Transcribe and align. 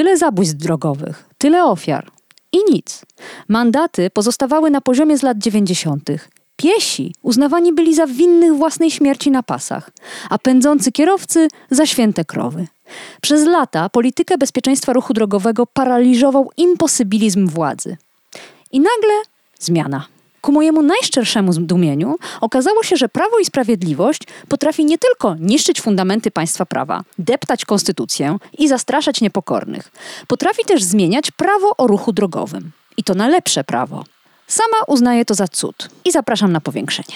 Tyle 0.00 0.16
zabójstw 0.16 0.56
drogowych, 0.56 1.24
tyle 1.38 1.64
ofiar 1.64 2.10
i 2.52 2.58
nic. 2.72 3.02
Mandaty 3.48 4.10
pozostawały 4.10 4.70
na 4.70 4.80
poziomie 4.80 5.18
z 5.18 5.22
lat 5.22 5.38
90. 5.38 6.10
Piesi 6.56 7.14
uznawani 7.22 7.72
byli 7.72 7.94
za 7.94 8.06
winnych 8.06 8.54
własnej 8.54 8.90
śmierci 8.90 9.30
na 9.30 9.42
pasach, 9.42 9.90
a 10.30 10.38
pędzący 10.38 10.92
kierowcy 10.92 11.48
za 11.70 11.86
święte 11.86 12.24
krowy. 12.24 12.66
Przez 13.22 13.44
lata 13.46 13.88
politykę 13.88 14.38
bezpieczeństwa 14.38 14.92
ruchu 14.92 15.12
drogowego 15.12 15.66
paraliżował 15.66 16.50
imposybilizm 16.56 17.46
władzy. 17.46 17.96
I 18.72 18.80
nagle 18.80 19.22
zmiana. 19.58 20.06
Ku 20.40 20.52
mojemu 20.52 20.82
najszczerszemu 20.82 21.52
zdumieniu 21.52 22.16
okazało 22.40 22.82
się, 22.82 22.96
że 22.96 23.08
Prawo 23.08 23.38
i 23.38 23.44
Sprawiedliwość 23.44 24.22
potrafi 24.48 24.84
nie 24.84 24.98
tylko 24.98 25.34
niszczyć 25.34 25.80
fundamenty 25.80 26.30
państwa 26.30 26.66
prawa, 26.66 27.02
deptać 27.18 27.64
konstytucję 27.64 28.36
i 28.58 28.68
zastraszać 28.68 29.20
niepokornych, 29.20 29.90
potrafi 30.26 30.64
też 30.64 30.82
zmieniać 30.82 31.30
prawo 31.30 31.76
o 31.76 31.86
ruchu 31.86 32.12
drogowym. 32.12 32.70
I 32.96 33.04
to 33.04 33.14
na 33.14 33.28
lepsze 33.28 33.64
prawo. 33.64 34.04
Sama 34.46 34.76
uznaję 34.86 35.24
to 35.24 35.34
za 35.34 35.48
cud 35.48 35.88
i 36.04 36.12
zapraszam 36.12 36.52
na 36.52 36.60
powiększenie. 36.60 37.14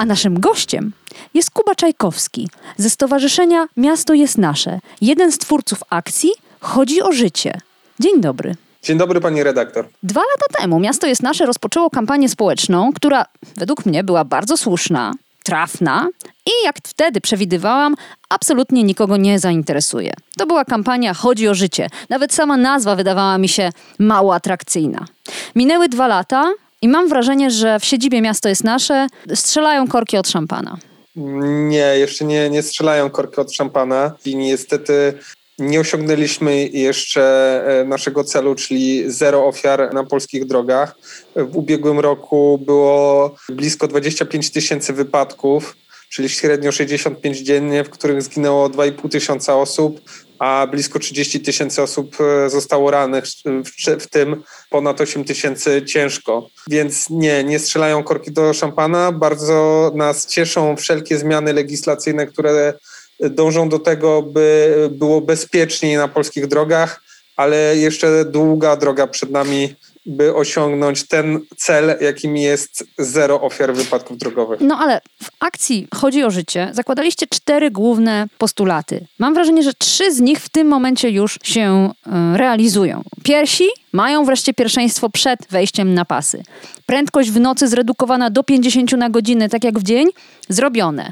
A 0.00 0.04
naszym 0.04 0.40
gościem 0.40 0.92
jest 1.34 1.50
Kuba 1.50 1.74
Czajkowski 1.74 2.48
ze 2.76 2.90
Stowarzyszenia 2.90 3.66
Miasto 3.76 4.14
jest 4.14 4.38
Nasze, 4.38 4.80
jeden 5.00 5.32
z 5.32 5.38
twórców 5.38 5.82
akcji 5.90 6.30
Chodzi 6.60 7.02
o 7.02 7.12
życie. 7.12 7.60
Dzień 7.98 8.20
dobry. 8.20 8.56
Dzień 8.82 8.98
dobry, 8.98 9.20
pani 9.20 9.42
redaktor. 9.42 9.88
Dwa 10.02 10.20
lata 10.20 10.60
temu 10.60 10.80
Miasto 10.80 11.06
jest 11.06 11.22
Nasze 11.22 11.46
rozpoczęło 11.46 11.90
kampanię 11.90 12.28
społeczną, 12.28 12.92
która 12.92 13.24
według 13.56 13.86
mnie 13.86 14.04
była 14.04 14.24
bardzo 14.24 14.56
słuszna, 14.56 15.12
trafna 15.44 16.08
i 16.46 16.50
jak 16.64 16.76
wtedy 16.84 17.20
przewidywałam, 17.20 17.94
absolutnie 18.28 18.82
nikogo 18.82 19.16
nie 19.16 19.38
zainteresuje. 19.38 20.12
To 20.38 20.46
była 20.46 20.64
kampania 20.64 21.14
Chodzi 21.14 21.48
o 21.48 21.54
życie. 21.54 21.88
Nawet 22.08 22.34
sama 22.34 22.56
nazwa 22.56 22.96
wydawała 22.96 23.38
mi 23.38 23.48
się 23.48 23.70
mało 23.98 24.34
atrakcyjna. 24.34 25.04
Minęły 25.56 25.88
dwa 25.88 26.06
lata, 26.06 26.44
i 26.82 26.88
mam 26.88 27.08
wrażenie, 27.08 27.50
że 27.50 27.80
w 27.80 27.84
siedzibie 27.84 28.20
Miasto 28.20 28.48
jest 28.48 28.64
Nasze 28.64 29.06
strzelają 29.34 29.88
korki 29.88 30.16
od 30.16 30.28
szampana. 30.28 30.78
Nie, 31.68 31.98
jeszcze 31.98 32.24
nie, 32.24 32.50
nie 32.50 32.62
strzelają 32.62 33.10
korki 33.10 33.40
od 33.40 33.52
szampana 33.52 34.12
i 34.24 34.36
niestety 34.36 35.14
nie 35.58 35.80
osiągnęliśmy 35.80 36.68
jeszcze 36.68 37.22
e, 37.80 37.84
naszego 37.84 38.24
celu, 38.24 38.54
czyli 38.54 39.12
zero 39.12 39.46
ofiar 39.46 39.94
na 39.94 40.04
polskich 40.04 40.46
drogach. 40.46 40.96
W 41.36 41.56
ubiegłym 41.56 42.00
roku 42.00 42.58
było 42.66 43.34
blisko 43.48 43.88
25 43.88 44.50
tysięcy 44.50 44.92
wypadków, 44.92 45.76
czyli 46.10 46.28
średnio 46.28 46.72
65 46.72 47.38
dziennie, 47.38 47.84
w 47.84 47.90
których 47.90 48.22
zginęło 48.22 48.68
2,5 48.68 49.08
tysiąca 49.08 49.56
osób, 49.56 50.00
a 50.40 50.66
blisko 50.70 50.98
30 50.98 51.40
tysięcy 51.40 51.82
osób 51.82 52.16
e, 52.20 52.50
zostało 52.50 52.90
rannych, 52.90 53.24
w, 54.00 54.06
tym 54.06 54.42
ponad 54.70 55.00
8 55.00 55.24
tysięcy 55.24 55.82
ciężko. 55.82 56.48
Więc 56.70 57.10
nie, 57.10 57.44
nie 57.44 57.58
strzelają 57.58 58.02
korki 58.02 58.32
do 58.32 58.52
szampana. 58.52 59.12
Bardzo 59.12 59.92
nas 59.94 60.26
cieszą 60.26 60.76
wszelkie 60.76 61.18
zmiany 61.18 61.52
legislacyjne, 61.52 62.26
które 62.26 62.74
dążą 63.20 63.68
do 63.68 63.78
tego, 63.78 64.22
by 64.22 64.88
było 64.90 65.20
bezpieczniej 65.20 65.96
na 65.96 66.08
polskich 66.08 66.46
drogach, 66.46 67.02
ale 67.36 67.76
jeszcze 67.76 68.24
długa 68.24 68.76
droga 68.76 69.06
przed 69.06 69.30
nami 69.30 69.74
by 70.06 70.34
osiągnąć 70.34 71.08
ten 71.08 71.40
cel, 71.56 71.98
jakim 72.00 72.36
jest 72.36 72.84
zero 72.98 73.40
ofiar 73.40 73.74
wypadków 73.74 74.18
drogowych. 74.18 74.60
No 74.60 74.78
ale 74.78 75.00
w 75.22 75.28
akcji 75.40 75.88
Chodzi 75.94 76.24
o 76.24 76.30
życie 76.30 76.68
zakładaliście 76.72 77.26
cztery 77.26 77.70
główne 77.70 78.26
postulaty. 78.38 79.06
Mam 79.18 79.34
wrażenie, 79.34 79.62
że 79.62 79.74
trzy 79.74 80.14
z 80.14 80.20
nich 80.20 80.40
w 80.40 80.48
tym 80.48 80.68
momencie 80.68 81.10
już 81.10 81.38
się 81.42 81.90
y, 82.06 82.38
realizują. 82.38 83.02
Piersi 83.22 83.68
mają 83.92 84.24
wreszcie 84.24 84.54
pierwszeństwo 84.54 85.10
przed 85.10 85.40
wejściem 85.50 85.94
na 85.94 86.04
pasy. 86.04 86.42
Prędkość 86.86 87.30
w 87.30 87.40
nocy 87.40 87.68
zredukowana 87.68 88.30
do 88.30 88.42
50 88.42 88.92
na 88.92 89.10
godzinę, 89.10 89.48
tak 89.48 89.64
jak 89.64 89.78
w 89.78 89.82
dzień, 89.82 90.08
zrobione. 90.48 91.10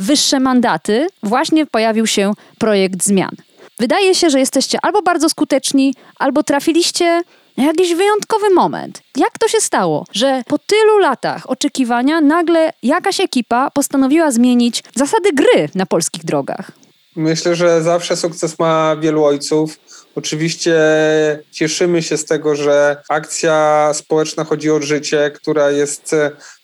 Wyższe 0.00 0.40
mandaty, 0.40 1.06
właśnie 1.22 1.66
pojawił 1.66 2.06
się 2.06 2.32
projekt 2.58 3.04
zmian. 3.04 3.36
Wydaje 3.78 4.14
się, 4.14 4.30
że 4.30 4.38
jesteście 4.38 4.78
albo 4.82 5.02
bardzo 5.02 5.28
skuteczni, 5.28 5.94
albo 6.18 6.42
trafiliście 6.42 7.22
jakiś 7.56 7.94
wyjątkowy 7.94 8.50
moment. 8.50 9.02
Jak 9.16 9.38
to 9.38 9.48
się 9.48 9.60
stało, 9.60 10.04
że 10.12 10.42
po 10.46 10.58
tylu 10.58 10.98
latach 10.98 11.50
oczekiwania 11.50 12.20
nagle 12.20 12.72
jakaś 12.82 13.20
ekipa 13.20 13.70
postanowiła 13.70 14.30
zmienić 14.30 14.82
zasady 14.94 15.32
gry 15.32 15.68
na 15.74 15.86
polskich 15.86 16.24
drogach? 16.24 16.72
Myślę, 17.16 17.54
że 17.54 17.82
zawsze 17.82 18.16
sukces 18.16 18.58
ma 18.58 18.96
wielu 18.96 19.24
ojców. 19.24 19.78
Oczywiście 20.14 20.74
cieszymy 21.50 22.02
się 22.02 22.16
z 22.16 22.24
tego, 22.24 22.54
że 22.54 23.02
akcja 23.08 23.90
społeczna 23.94 24.44
Chodzi 24.44 24.70
o 24.70 24.82
Życie, 24.82 25.30
która 25.34 25.70
jest 25.70 26.14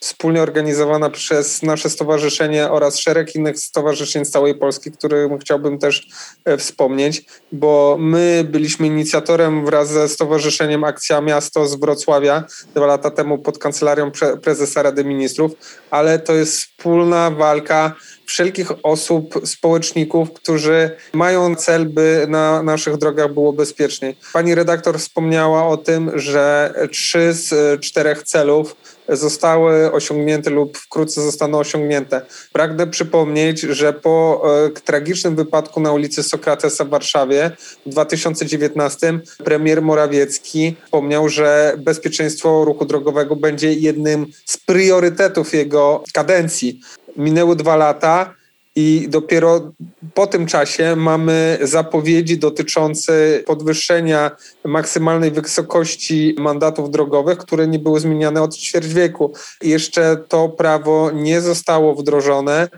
wspólnie 0.06 0.42
organizowana 0.42 1.10
przez 1.10 1.62
nasze 1.62 1.90
stowarzyszenie 1.90 2.70
oraz 2.70 2.98
szereg 2.98 3.34
innych 3.34 3.58
stowarzyszeń 3.58 4.24
z 4.24 4.30
całej 4.30 4.54
Polski, 4.54 4.92
którym 4.92 5.38
chciałbym 5.38 5.78
też 5.78 6.08
e, 6.44 6.56
wspomnieć, 6.56 7.24
bo 7.52 7.96
my 8.00 8.46
byliśmy 8.50 8.86
inicjatorem 8.86 9.64
wraz 9.64 9.88
ze 9.88 10.08
Stowarzyszeniem 10.08 10.84
Akcja 10.84 11.20
Miasto 11.20 11.66
z 11.66 11.74
Wrocławia 11.74 12.44
dwa 12.74 12.86
lata 12.86 13.10
temu 13.10 13.38
pod 13.38 13.58
kancelarią 13.58 14.10
prezesa 14.42 14.82
Rady 14.82 15.04
Ministrów, 15.04 15.52
ale 15.90 16.18
to 16.18 16.34
jest 16.34 16.56
wspólna 16.56 17.30
walka 17.30 17.94
wszelkich 18.26 18.72
osób, 18.82 19.40
społeczników, 19.44 20.32
którzy 20.32 20.90
mają 21.12 21.54
cel, 21.54 21.86
by 21.86 22.26
na 22.28 22.62
naszych 22.62 22.96
drogach 22.96 23.34
było 23.34 23.52
bezpieczniej. 23.52 24.16
Pani 24.32 24.54
redaktor 24.54 24.98
wspomniała 24.98 25.68
o 25.68 25.76
tym, 25.76 26.10
że 26.14 26.74
trzy 26.92 27.32
z 27.32 27.80
czterech 27.80 28.22
celów 28.22 28.76
zostały 29.08 29.92
osiągnięte 29.92 30.50
lub 30.50 30.78
wkrótce 30.78 31.22
zostaną 31.22 31.58
osiągnięte. 31.58 32.20
Pragnę 32.52 32.86
przypomnieć, 32.86 33.60
że 33.60 33.92
po 33.92 34.42
e, 34.66 34.80
tragicznym 34.80 35.36
wypadku 35.36 35.80
na 35.80 35.92
ulicy 35.92 36.22
Sokratesa 36.22 36.84
w 36.84 36.88
Warszawie 36.88 37.50
w 37.86 37.90
2019 37.90 39.20
premier 39.44 39.82
Morawiecki 39.82 40.76
wspomniał, 40.84 41.28
że 41.28 41.74
bezpieczeństwo 41.78 42.64
ruchu 42.64 42.84
drogowego 42.84 43.36
będzie 43.36 43.72
jednym 43.72 44.26
z 44.44 44.56
priorytetów 44.56 45.54
jego 45.54 46.04
kadencji. 46.12 46.80
Minęły 47.16 47.56
dwa 47.56 47.76
lata 47.76 48.34
i 48.76 49.06
dopiero 49.08 49.72
po 50.14 50.26
tym 50.26 50.46
czasie 50.46 50.96
mamy 50.96 51.58
zapowiedzi 51.62 52.38
dotyczące 52.38 53.40
podwyższenia 53.46 54.30
maksymalnej 54.64 55.30
wysokości 55.30 56.34
mandatów 56.38 56.90
drogowych, 56.90 57.38
które 57.38 57.66
nie 57.66 57.78
były 57.78 58.00
zmieniane 58.00 58.42
od 58.42 58.56
ćwierć 58.56 58.94
wieku. 58.94 59.32
Jeszcze 59.62 60.16
to 60.28 60.48
prawo 60.48 61.10
nie 61.10 61.40
zostało 61.40 61.94
wdrożone. 61.94 62.68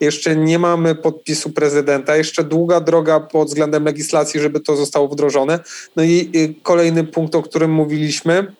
Jeszcze 0.00 0.36
nie 0.36 0.58
mamy 0.58 0.94
podpisu 0.94 1.50
prezydenta, 1.50 2.16
jeszcze 2.16 2.44
długa 2.44 2.80
droga 2.80 3.20
pod 3.20 3.48
względem 3.48 3.84
legislacji, 3.84 4.40
żeby 4.40 4.60
to 4.60 4.76
zostało 4.76 5.08
wdrożone. 5.08 5.58
No 5.96 6.02
i 6.02 6.54
kolejny 6.62 7.04
punkt, 7.04 7.34
o 7.34 7.42
którym 7.42 7.70
mówiliśmy, 7.70 8.52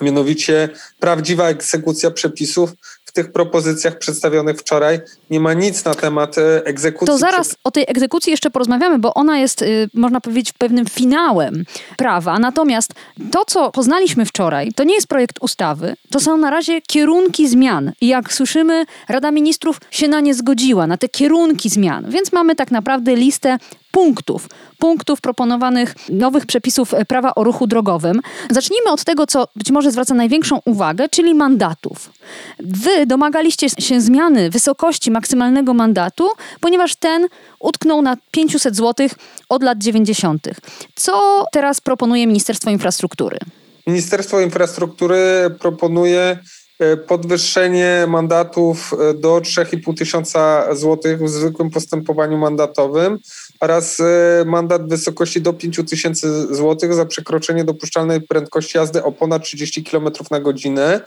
mianowicie 0.00 0.68
prawdziwa 0.98 1.48
egzekucja 1.48 2.10
przepisów, 2.10 2.70
w 3.10 3.12
tych 3.12 3.32
propozycjach 3.32 3.98
przedstawionych 3.98 4.56
wczoraj 4.56 5.00
nie 5.30 5.40
ma 5.40 5.54
nic 5.54 5.84
na 5.84 5.94
temat 5.94 6.38
e, 6.38 6.64
egzekucji. 6.64 7.06
To 7.06 7.18
zaraz 7.18 7.56
o 7.64 7.70
tej 7.70 7.84
egzekucji 7.88 8.30
jeszcze 8.30 8.50
porozmawiamy, 8.50 8.98
bo 8.98 9.14
ona 9.14 9.38
jest, 9.38 9.62
y, 9.62 9.88
można 9.94 10.20
powiedzieć, 10.20 10.52
pewnym 10.52 10.86
finałem 10.86 11.64
prawa. 11.96 12.38
Natomiast 12.38 12.92
to, 13.30 13.44
co 13.44 13.70
poznaliśmy 13.70 14.26
wczoraj, 14.26 14.72
to 14.72 14.84
nie 14.84 14.94
jest 14.94 15.06
projekt 15.06 15.36
ustawy, 15.40 15.96
to 16.10 16.20
są 16.20 16.36
na 16.36 16.50
razie 16.50 16.80
kierunki 16.82 17.48
zmian. 17.48 17.92
I 18.00 18.08
jak 18.08 18.32
słyszymy, 18.32 18.84
Rada 19.08 19.30
Ministrów 19.30 19.80
się 19.90 20.08
na 20.08 20.20
nie 20.20 20.34
zgodziła, 20.34 20.86
na 20.86 20.96
te 20.96 21.08
kierunki 21.08 21.70
zmian. 21.70 22.10
Więc 22.10 22.32
mamy 22.32 22.54
tak 22.54 22.70
naprawdę 22.70 23.16
listę 23.16 23.58
punktów, 23.90 24.48
punktów 24.78 25.20
proponowanych 25.20 25.94
nowych 26.08 26.46
przepisów 26.46 26.94
prawa 27.08 27.34
o 27.34 27.44
ruchu 27.44 27.66
drogowym. 27.66 28.20
Zacznijmy 28.50 28.90
od 28.90 29.04
tego, 29.04 29.26
co 29.26 29.48
być 29.56 29.70
może 29.70 29.92
zwraca 29.92 30.14
największą 30.14 30.60
uwagę, 30.64 31.08
czyli 31.08 31.34
mandatów. 31.34 32.10
Wy 32.58 33.06
domagaliście 33.06 33.70
się 33.70 34.00
zmiany 34.00 34.50
wysokości 34.50 35.10
maksymalnego 35.10 35.74
mandatu, 35.74 36.28
ponieważ 36.60 36.96
ten 36.96 37.28
utknął 37.60 38.02
na 38.02 38.16
500 38.30 38.76
zł 38.76 39.08
od 39.48 39.62
lat 39.62 39.78
90. 39.78 40.48
Co 40.94 41.44
teraz 41.52 41.80
proponuje 41.80 42.26
Ministerstwo 42.26 42.70
Infrastruktury? 42.70 43.38
Ministerstwo 43.86 44.40
Infrastruktury 44.40 45.20
proponuje 45.60 46.38
e, 46.78 46.96
podwyższenie 46.96 48.04
mandatów 48.08 48.92
e, 48.92 49.14
do 49.14 49.36
3,5 49.38 49.98
tysiąca 49.98 50.74
złotych 50.74 51.22
w 51.22 51.28
zwykłym 51.28 51.70
postępowaniu 51.70 52.38
mandatowym 52.38 53.18
oraz 53.60 54.00
e, 54.00 54.44
mandat 54.46 54.86
w 54.86 54.88
wysokości 54.88 55.40
do 55.40 55.52
5 55.52 55.80
tysięcy 55.90 56.54
złotych 56.54 56.94
za 56.94 57.06
przekroczenie 57.06 57.64
dopuszczalnej 57.64 58.20
prędkości 58.20 58.78
jazdy 58.78 59.02
o 59.04 59.12
ponad 59.12 59.42
30 59.42 59.84
km 59.84 60.08
na 60.30 60.40
godzinę 60.40 61.00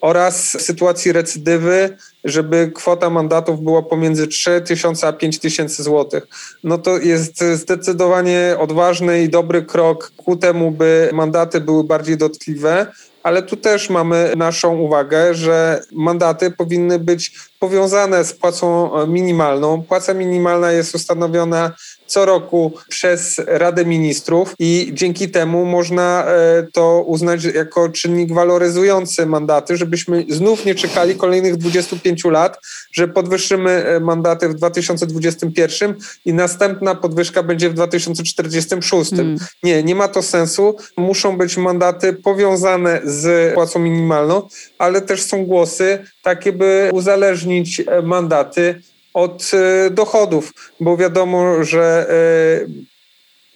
oraz 0.00 0.56
w 0.56 0.62
sytuacji 0.62 1.12
recydywy, 1.12 1.96
żeby 2.24 2.72
kwota 2.74 3.10
mandatów 3.10 3.60
była 3.60 3.82
pomiędzy 3.82 4.26
3 4.26 4.60
tysiące 4.60 5.06
a 5.06 5.12
5 5.12 5.38
tysięcy 5.38 5.82
złotych. 5.82 6.26
No 6.64 6.78
to 6.78 6.98
jest 6.98 7.44
zdecydowanie 7.54 8.56
odważny 8.58 9.22
i 9.22 9.28
dobry 9.28 9.62
krok 9.62 10.12
ku 10.16 10.36
temu, 10.36 10.70
by 10.70 11.10
mandaty 11.12 11.60
były 11.60 11.84
bardziej 11.84 12.16
dotkliwe, 12.16 12.86
ale 13.22 13.42
tu 13.42 13.56
też 13.56 13.90
mamy 13.90 14.32
naszą 14.36 14.76
uwagę, 14.76 15.34
że 15.34 15.80
mandaty 15.92 16.50
powinny 16.50 16.98
być 16.98 17.32
powiązane 17.58 18.24
z 18.24 18.32
płacą 18.32 18.90
minimalną. 19.06 19.82
Płaca 19.82 20.14
minimalna 20.14 20.72
jest 20.72 20.94
ustanowiona 20.94 21.72
co 22.08 22.24
roku 22.24 22.72
przez 22.88 23.40
Radę 23.46 23.84
Ministrów 23.84 24.54
i 24.58 24.90
dzięki 24.92 25.30
temu 25.30 25.64
można 25.64 26.24
e, 26.26 26.66
to 26.72 27.02
uznać 27.06 27.44
jako 27.44 27.88
czynnik 27.88 28.32
waloryzujący 28.32 29.26
mandaty, 29.26 29.76
żebyśmy 29.76 30.24
znów 30.28 30.64
nie 30.64 30.74
czekali 30.74 31.14
kolejnych 31.14 31.56
25 31.56 32.24
lat, 32.24 32.60
że 32.92 33.08
podwyższymy 33.08 33.70
e, 33.70 34.00
mandaty 34.00 34.48
w 34.48 34.54
2021 34.54 35.94
i 36.24 36.34
następna 36.34 36.94
podwyżka 36.94 37.42
będzie 37.42 37.70
w 37.70 37.74
2046. 37.74 39.10
Hmm. 39.10 39.36
Nie, 39.62 39.82
nie 39.82 39.94
ma 39.94 40.08
to 40.08 40.22
sensu. 40.22 40.76
Muszą 40.96 41.38
być 41.38 41.56
mandaty 41.56 42.12
powiązane 42.12 43.00
z 43.04 43.54
płacą 43.54 43.78
minimalną, 43.78 44.48
ale 44.78 45.00
też 45.00 45.22
są 45.22 45.46
głosy 45.46 45.98
takie, 46.22 46.52
by 46.52 46.90
uzależnić 46.92 47.80
e, 47.80 48.02
mandaty 48.02 48.82
od 49.18 49.50
e, 49.54 49.90
dochodów, 49.90 50.52
bo 50.80 50.96
wiadomo, 50.96 51.64
że 51.64 52.06
e, 52.10 52.97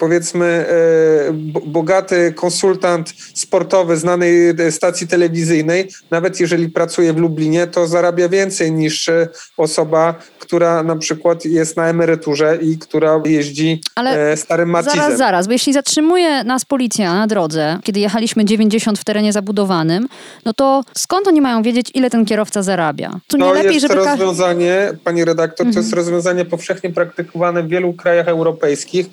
powiedzmy 0.02 0.46
e, 0.46 1.32
bogaty 1.66 2.32
konsultant 2.36 3.14
sportowy 3.34 3.96
znanej 3.96 4.30
stacji 4.70 5.06
telewizyjnej, 5.08 5.88
nawet 6.10 6.40
jeżeli 6.40 6.68
pracuje 6.68 7.12
w 7.12 7.16
Lublinie, 7.16 7.66
to 7.66 7.86
zarabia 7.86 8.28
więcej 8.28 8.72
niż 8.72 9.10
osoba, 9.56 10.14
która 10.38 10.82
na 10.82 10.96
przykład 10.96 11.44
jest 11.44 11.76
na 11.76 11.88
emeryturze 11.88 12.58
i 12.62 12.78
która 12.78 13.20
jeździ 13.24 13.80
Ale 13.94 14.36
starym 14.36 14.70
Matizem. 14.70 15.00
Zaraz, 15.00 15.18
zaraz, 15.18 15.46
bo 15.46 15.52
jeśli 15.52 15.72
zatrzymuje 15.72 16.44
nas 16.44 16.64
policja 16.64 17.14
na 17.14 17.26
drodze, 17.26 17.78
kiedy 17.82 18.00
jechaliśmy 18.00 18.44
90 18.44 18.98
w 18.98 19.04
terenie 19.04 19.32
zabudowanym, 19.32 20.08
no 20.44 20.52
to 20.52 20.82
skąd 20.96 21.28
oni 21.28 21.40
mają 21.40 21.62
wiedzieć, 21.62 21.90
ile 21.94 22.10
ten 22.10 22.24
kierowca 22.24 22.62
zarabia? 22.62 23.20
To, 23.26 23.36
nie 23.36 23.52
lepiej, 23.52 23.74
jest 23.74 23.90
rozwiązanie, 23.90 24.92
pani 25.04 25.24
redaktor, 25.24 25.66
mhm. 25.66 25.74
to 25.74 25.80
jest 25.80 25.92
rozwiązanie 25.92 26.44
powszechnie 26.44 26.90
praktykowane 26.90 27.62
w 27.62 27.68
wielu 27.68 27.92
krajach 27.92 28.28
europejskich. 28.28 29.06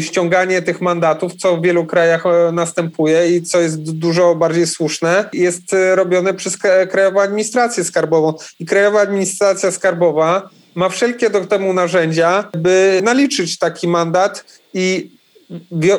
Ściąganie 0.00 0.31
tych 0.62 0.80
mandatów, 0.80 1.34
co 1.34 1.56
w 1.56 1.62
wielu 1.62 1.86
krajach 1.86 2.26
e, 2.26 2.52
następuje 2.52 3.36
i 3.36 3.42
co 3.42 3.60
jest 3.60 3.92
dużo 3.92 4.34
bardziej 4.34 4.66
słuszne, 4.66 5.28
jest 5.32 5.74
e, 5.74 5.96
robione 5.96 6.34
przez 6.34 6.58
Krajową 6.90 7.20
Administrację 7.20 7.84
Skarbową. 7.84 8.34
I 8.60 8.66
Krajowa 8.66 9.00
Administracja 9.00 9.70
Skarbowa 9.70 10.50
ma 10.74 10.88
wszelkie 10.88 11.30
do 11.30 11.44
temu 11.44 11.72
narzędzia, 11.72 12.48
by 12.56 13.00
naliczyć 13.04 13.58
taki 13.58 13.88
mandat 13.88 14.44
i 14.74 15.10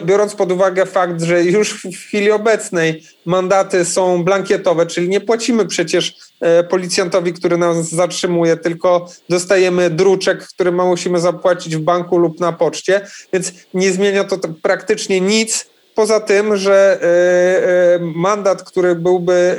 biorąc 0.06 0.36
pod 0.36 0.52
uwagę 0.52 0.86
fakt, 0.86 1.22
że 1.22 1.44
już 1.44 1.74
w 1.74 1.96
chwili 1.98 2.32
obecnej 2.32 3.04
mandaty 3.26 3.86
są 3.86 4.24
blankietowe, 4.24 4.86
czyli 4.86 5.10
nie 5.10 5.22
płacimy 5.22 5.66
przecież 5.66 6.16
e, 6.42 6.64
policjantowi, 6.64 7.34
który 7.34 7.58
nas 7.58 7.90
zatrzymuje, 7.90 8.58
tylko 8.58 9.10
dostajemy 9.30 9.90
druczek, 9.90 10.48
który 10.48 10.72
musimy 10.72 11.20
zapłacić 11.20 11.76
w 11.76 11.80
banku 11.80 12.18
lub 12.18 12.40
na 12.40 12.52
poczcie, 12.52 13.08
więc 13.34 13.54
nie 13.74 13.92
zmienia 13.92 14.24
to 14.24 14.38
praktycznie 14.62 15.22
nic, 15.22 15.66
poza 15.96 16.20
tym, 16.20 16.58
że 16.58 17.00
e, 17.02 17.96
e, 17.96 18.00
mandat, 18.00 18.64
który 18.64 18.96
byłby 18.96 19.58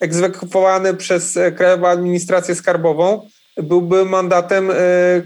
egzekwowany 0.00 0.94
przez 0.94 1.38
Krajową 1.56 1.88
Administrację 1.88 2.54
Skarbową, 2.54 3.28
byłby 3.62 4.04
mandatem, 4.04 4.70
e, 4.70 4.74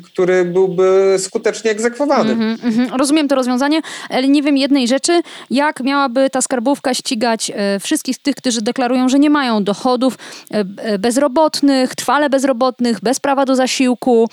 który 0.04 0.44
byłby 0.44 1.16
skutecznie 1.18 1.70
egzekwowany. 1.70 2.32
Mm 2.32 2.56
-hmm, 2.56 2.64
mm 2.64 2.88
-hmm. 2.88 2.98
Rozumiem 2.98 3.28
to 3.28 3.34
rozwiązanie, 3.34 3.80
ale 4.10 4.28
nie 4.28 4.42
wiem 4.42 4.56
jednej 4.56 4.88
rzeczy, 4.88 5.22
jak 5.50 5.80
miałaby 5.80 6.30
ta 6.30 6.42
skarbówka 6.42 6.94
ścigać 6.94 7.52
e, 7.54 7.80
wszystkich 7.80 8.18
tych, 8.18 8.34
którzy 8.34 8.62
deklarują, 8.62 9.08
że 9.08 9.18
nie 9.18 9.30
mają 9.30 9.64
dochodów, 9.64 10.18
e, 10.50 10.98
bezrobotnych, 10.98 11.94
trwale 11.94 12.30
bezrobotnych, 12.30 13.00
bez 13.00 13.20
prawa 13.20 13.44
do 13.44 13.56
zasiłku, 13.56 14.28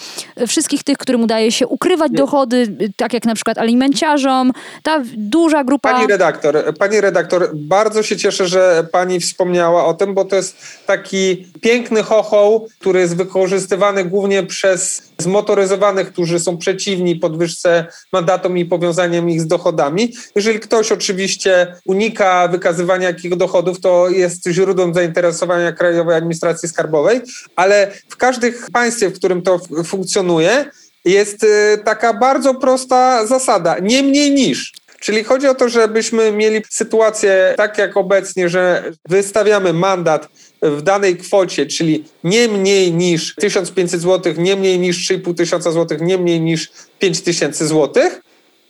wszystkich 0.48 0.84
tych, 0.84 0.98
którym 0.98 1.24
udaje 1.24 1.52
się 1.52 1.68
ukrywać 1.68 2.12
nie. 2.12 2.18
dochody, 2.18 2.78
tak 2.96 3.14
jak 3.14 3.26
na 3.26 3.36
przykład 3.36 3.58
alimenciarzom, 3.58 4.52
ta 4.84 5.02
duża 5.18 5.64
grupa... 5.64 5.94
Pani 5.94 6.08
redaktor, 6.08 6.74
pani 6.80 7.02
redaktor, 7.02 7.50
bardzo 7.54 8.04
się 8.04 8.18
cieszę, 8.18 8.48
że 8.48 8.88
pani 8.92 9.20
wspomniała 9.20 9.86
o 9.86 9.94
tym, 9.94 10.14
bo 10.14 10.26
to 10.26 10.36
jest 10.36 10.58
taki 10.86 11.48
piękny 11.62 12.04
chochoł, 12.04 12.68
który 12.80 13.00
jest 13.00 13.18
wykorzystywany 13.18 13.87
głównie 13.94 14.44
przez 14.44 15.02
zmotoryzowanych, 15.18 16.12
którzy 16.12 16.40
są 16.40 16.58
przeciwni 16.58 17.16
podwyżce 17.16 17.86
mandatom 18.14 18.58
i 18.58 18.66
powiązaniem 18.66 19.30
ich 19.30 19.42
z 19.42 19.48
dochodami. 19.48 20.14
Jeżeli 20.36 20.60
ktoś 20.60 20.92
oczywiście 20.92 21.76
unika 21.86 22.48
wykazywania 22.48 23.08
jakich 23.08 23.36
dochodów, 23.36 23.80
to 23.82 24.10
jest 24.10 24.48
źródłem 24.48 24.94
zainteresowania 24.94 25.72
Krajowej 25.72 26.16
Administracji 26.16 26.70
Skarbowej, 26.70 27.22
ale 27.56 27.92
w 28.10 28.18
każdym 28.18 28.54
państwie, 28.74 29.10
w 29.10 29.14
którym 29.14 29.42
to 29.42 29.60
funkcjonuje, 29.86 30.66
jest 31.06 31.44
y, 31.44 31.48
taka 31.86 32.14
bardzo 32.14 32.56
prosta 32.56 33.28
zasada, 33.28 33.80
nie 33.80 34.04
mniej 34.04 34.32
niż. 34.32 34.74
Czyli 35.00 35.24
chodzi 35.24 35.48
o 35.48 35.56
to, 35.56 35.70
żebyśmy 35.70 36.32
mieli 36.32 36.62
sytuację 36.70 37.54
tak 37.58 37.78
jak 37.78 37.98
obecnie, 37.98 38.50
że 38.50 38.92
wystawiamy 39.10 39.74
mandat 39.74 40.28
w 40.62 40.82
danej 40.82 41.18
kwocie, 41.18 41.66
czyli 41.66 42.04
nie 42.24 42.48
mniej 42.48 42.94
niż 42.94 43.36
1500 43.36 44.02
zł, 44.02 44.34
nie 44.38 44.56
mniej 44.56 44.80
niż 44.80 44.98
3500 44.98 45.74
zł, 45.74 45.98
nie 46.02 46.18
mniej 46.18 46.42
niż 46.42 46.72
5000 47.00 47.68
zł, 47.68 48.04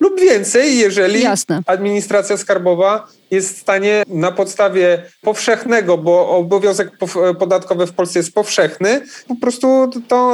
lub 0.00 0.20
więcej, 0.20 0.78
jeżeli 0.78 1.22
Jasne. 1.22 1.62
administracja 1.66 2.36
skarbowa 2.36 3.08
jest 3.30 3.56
w 3.56 3.60
stanie 3.60 4.02
na 4.08 4.32
podstawie 4.32 5.02
powszechnego, 5.20 5.98
bo 5.98 6.28
obowiązek 6.28 6.90
podatkowy 7.38 7.86
w 7.86 7.92
Polsce 7.92 8.18
jest 8.18 8.34
powszechny, 8.34 9.00
po 9.28 9.36
prostu 9.36 9.90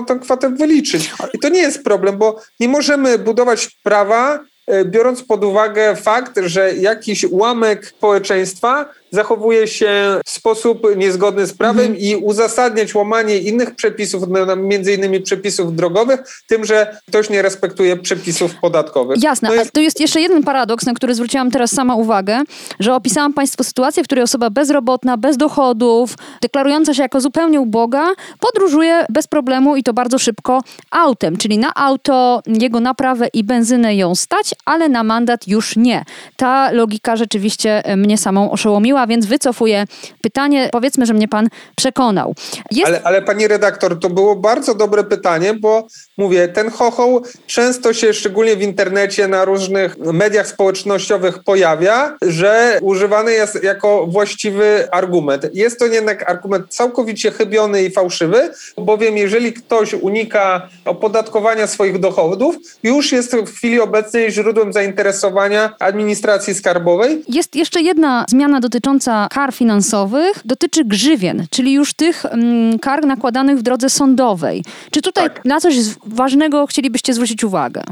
tę 0.06 0.18
kwotę 0.22 0.50
wyliczyć. 0.50 1.12
I 1.34 1.38
to 1.38 1.48
nie 1.48 1.60
jest 1.60 1.84
problem, 1.84 2.18
bo 2.18 2.40
nie 2.60 2.68
możemy 2.68 3.18
budować 3.18 3.78
prawa, 3.82 4.40
e, 4.66 4.84
biorąc 4.84 5.22
pod 5.22 5.44
uwagę 5.44 5.96
fakt, 5.96 6.40
że 6.46 6.74
jakiś 6.74 7.24
ułamek 7.24 7.86
społeczeństwa 7.86 8.88
zachowuje 9.14 9.68
się 9.68 10.20
w 10.26 10.30
sposób 10.30 10.82
niezgodny 10.96 11.46
z 11.46 11.52
prawem 11.52 11.84
mhm. 11.84 12.00
i 12.00 12.16
uzasadniać 12.16 12.94
łamanie 12.94 13.38
innych 13.38 13.74
przepisów, 13.74 14.22
między 14.56 14.94
innymi 14.94 15.20
przepisów 15.20 15.76
drogowych, 15.76 16.20
tym, 16.46 16.64
że 16.64 16.96
ktoś 17.08 17.30
nie 17.30 17.42
respektuje 17.42 17.96
przepisów 17.96 18.54
podatkowych. 18.60 19.22
Jasne, 19.22 19.48
to 19.48 19.54
jest... 19.54 19.72
tu 19.72 19.80
jest 19.80 20.00
jeszcze 20.00 20.20
jeden 20.20 20.42
paradoks, 20.42 20.86
na 20.86 20.94
który 20.94 21.14
zwróciłam 21.14 21.50
teraz 21.50 21.72
sama 21.72 21.94
uwagę, 21.94 22.42
że 22.80 22.94
opisałam 22.94 23.32
Państwu 23.32 23.64
sytuację, 23.64 24.02
w 24.02 24.06
której 24.06 24.24
osoba 24.24 24.50
bezrobotna, 24.50 25.16
bez 25.16 25.36
dochodów, 25.36 26.14
deklarująca 26.42 26.94
się 26.94 27.02
jako 27.02 27.20
zupełnie 27.20 27.60
uboga, 27.60 28.06
podróżuje 28.40 29.06
bez 29.10 29.26
problemu 29.26 29.76
i 29.76 29.82
to 29.82 29.92
bardzo 29.92 30.18
szybko 30.18 30.62
autem, 30.90 31.36
czyli 31.36 31.58
na 31.58 31.74
auto, 31.74 32.42
jego 32.46 32.80
naprawę 32.80 33.28
i 33.32 33.44
benzynę 33.44 33.96
ją 33.96 34.14
stać, 34.14 34.54
ale 34.64 34.88
na 34.88 35.04
mandat 35.04 35.48
już 35.48 35.76
nie. 35.76 36.04
Ta 36.36 36.70
logika 36.70 37.16
rzeczywiście 37.16 37.82
mnie 37.96 38.18
samą 38.18 38.50
oszołomiła 38.50 39.03
a 39.04 39.06
więc 39.06 39.26
wycofuję 39.26 39.84
pytanie. 40.22 40.68
Powiedzmy, 40.72 41.06
że 41.06 41.14
mnie 41.14 41.28
pan 41.28 41.48
przekonał. 41.76 42.34
Jest... 42.70 42.88
Ale, 42.88 43.02
ale 43.04 43.22
pani 43.22 43.48
redaktor, 43.48 44.00
to 44.00 44.10
było 44.10 44.36
bardzo 44.36 44.74
dobre 44.74 45.04
pytanie, 45.04 45.54
bo 45.54 45.86
mówię, 46.18 46.48
ten 46.48 46.70
chochoł 46.70 47.22
często 47.46 47.92
się, 47.92 48.14
szczególnie 48.14 48.56
w 48.56 48.62
internecie, 48.62 49.28
na 49.28 49.44
różnych 49.44 49.98
mediach 49.98 50.46
społecznościowych 50.46 51.44
pojawia, 51.44 52.16
że 52.22 52.78
używany 52.82 53.32
jest 53.32 53.62
jako 53.62 54.06
właściwy 54.06 54.88
argument. 54.90 55.46
Jest 55.54 55.78
to 55.78 55.86
jednak 55.86 56.30
argument 56.30 56.66
całkowicie 56.68 57.30
chybiony 57.30 57.82
i 57.82 57.90
fałszywy, 57.90 58.50
bowiem 58.78 59.16
jeżeli 59.16 59.52
ktoś 59.52 59.94
unika 59.94 60.68
opodatkowania 60.84 61.66
swoich 61.66 62.00
dochodów, 62.00 62.56
już 62.82 63.12
jest 63.12 63.36
w 63.36 63.56
chwili 63.56 63.80
obecnej 63.80 64.32
źródłem 64.32 64.72
zainteresowania 64.72 65.74
administracji 65.78 66.54
skarbowej. 66.54 67.22
Jest 67.28 67.56
jeszcze 67.56 67.80
jedna 67.80 68.24
zmiana 68.28 68.60
dotycząca 68.60 68.93
kar 69.30 69.52
finansowych, 69.52 70.40
dotyczy 70.44 70.84
grzywien, 70.84 71.46
czyli 71.50 71.72
już 71.72 71.94
tych 71.94 72.26
mm, 72.26 72.78
kar 72.78 73.06
nakładanych 73.06 73.58
w 73.58 73.62
drodze 73.62 73.90
sądowej. 73.90 74.64
Czy 74.90 75.02
tutaj 75.02 75.24
tak. 75.24 75.44
na 75.44 75.60
coś 75.60 75.74
ważnego 76.06 76.66
chcielibyście 76.66 77.14
zwrócić 77.14 77.44
uwagę? 77.44 77.82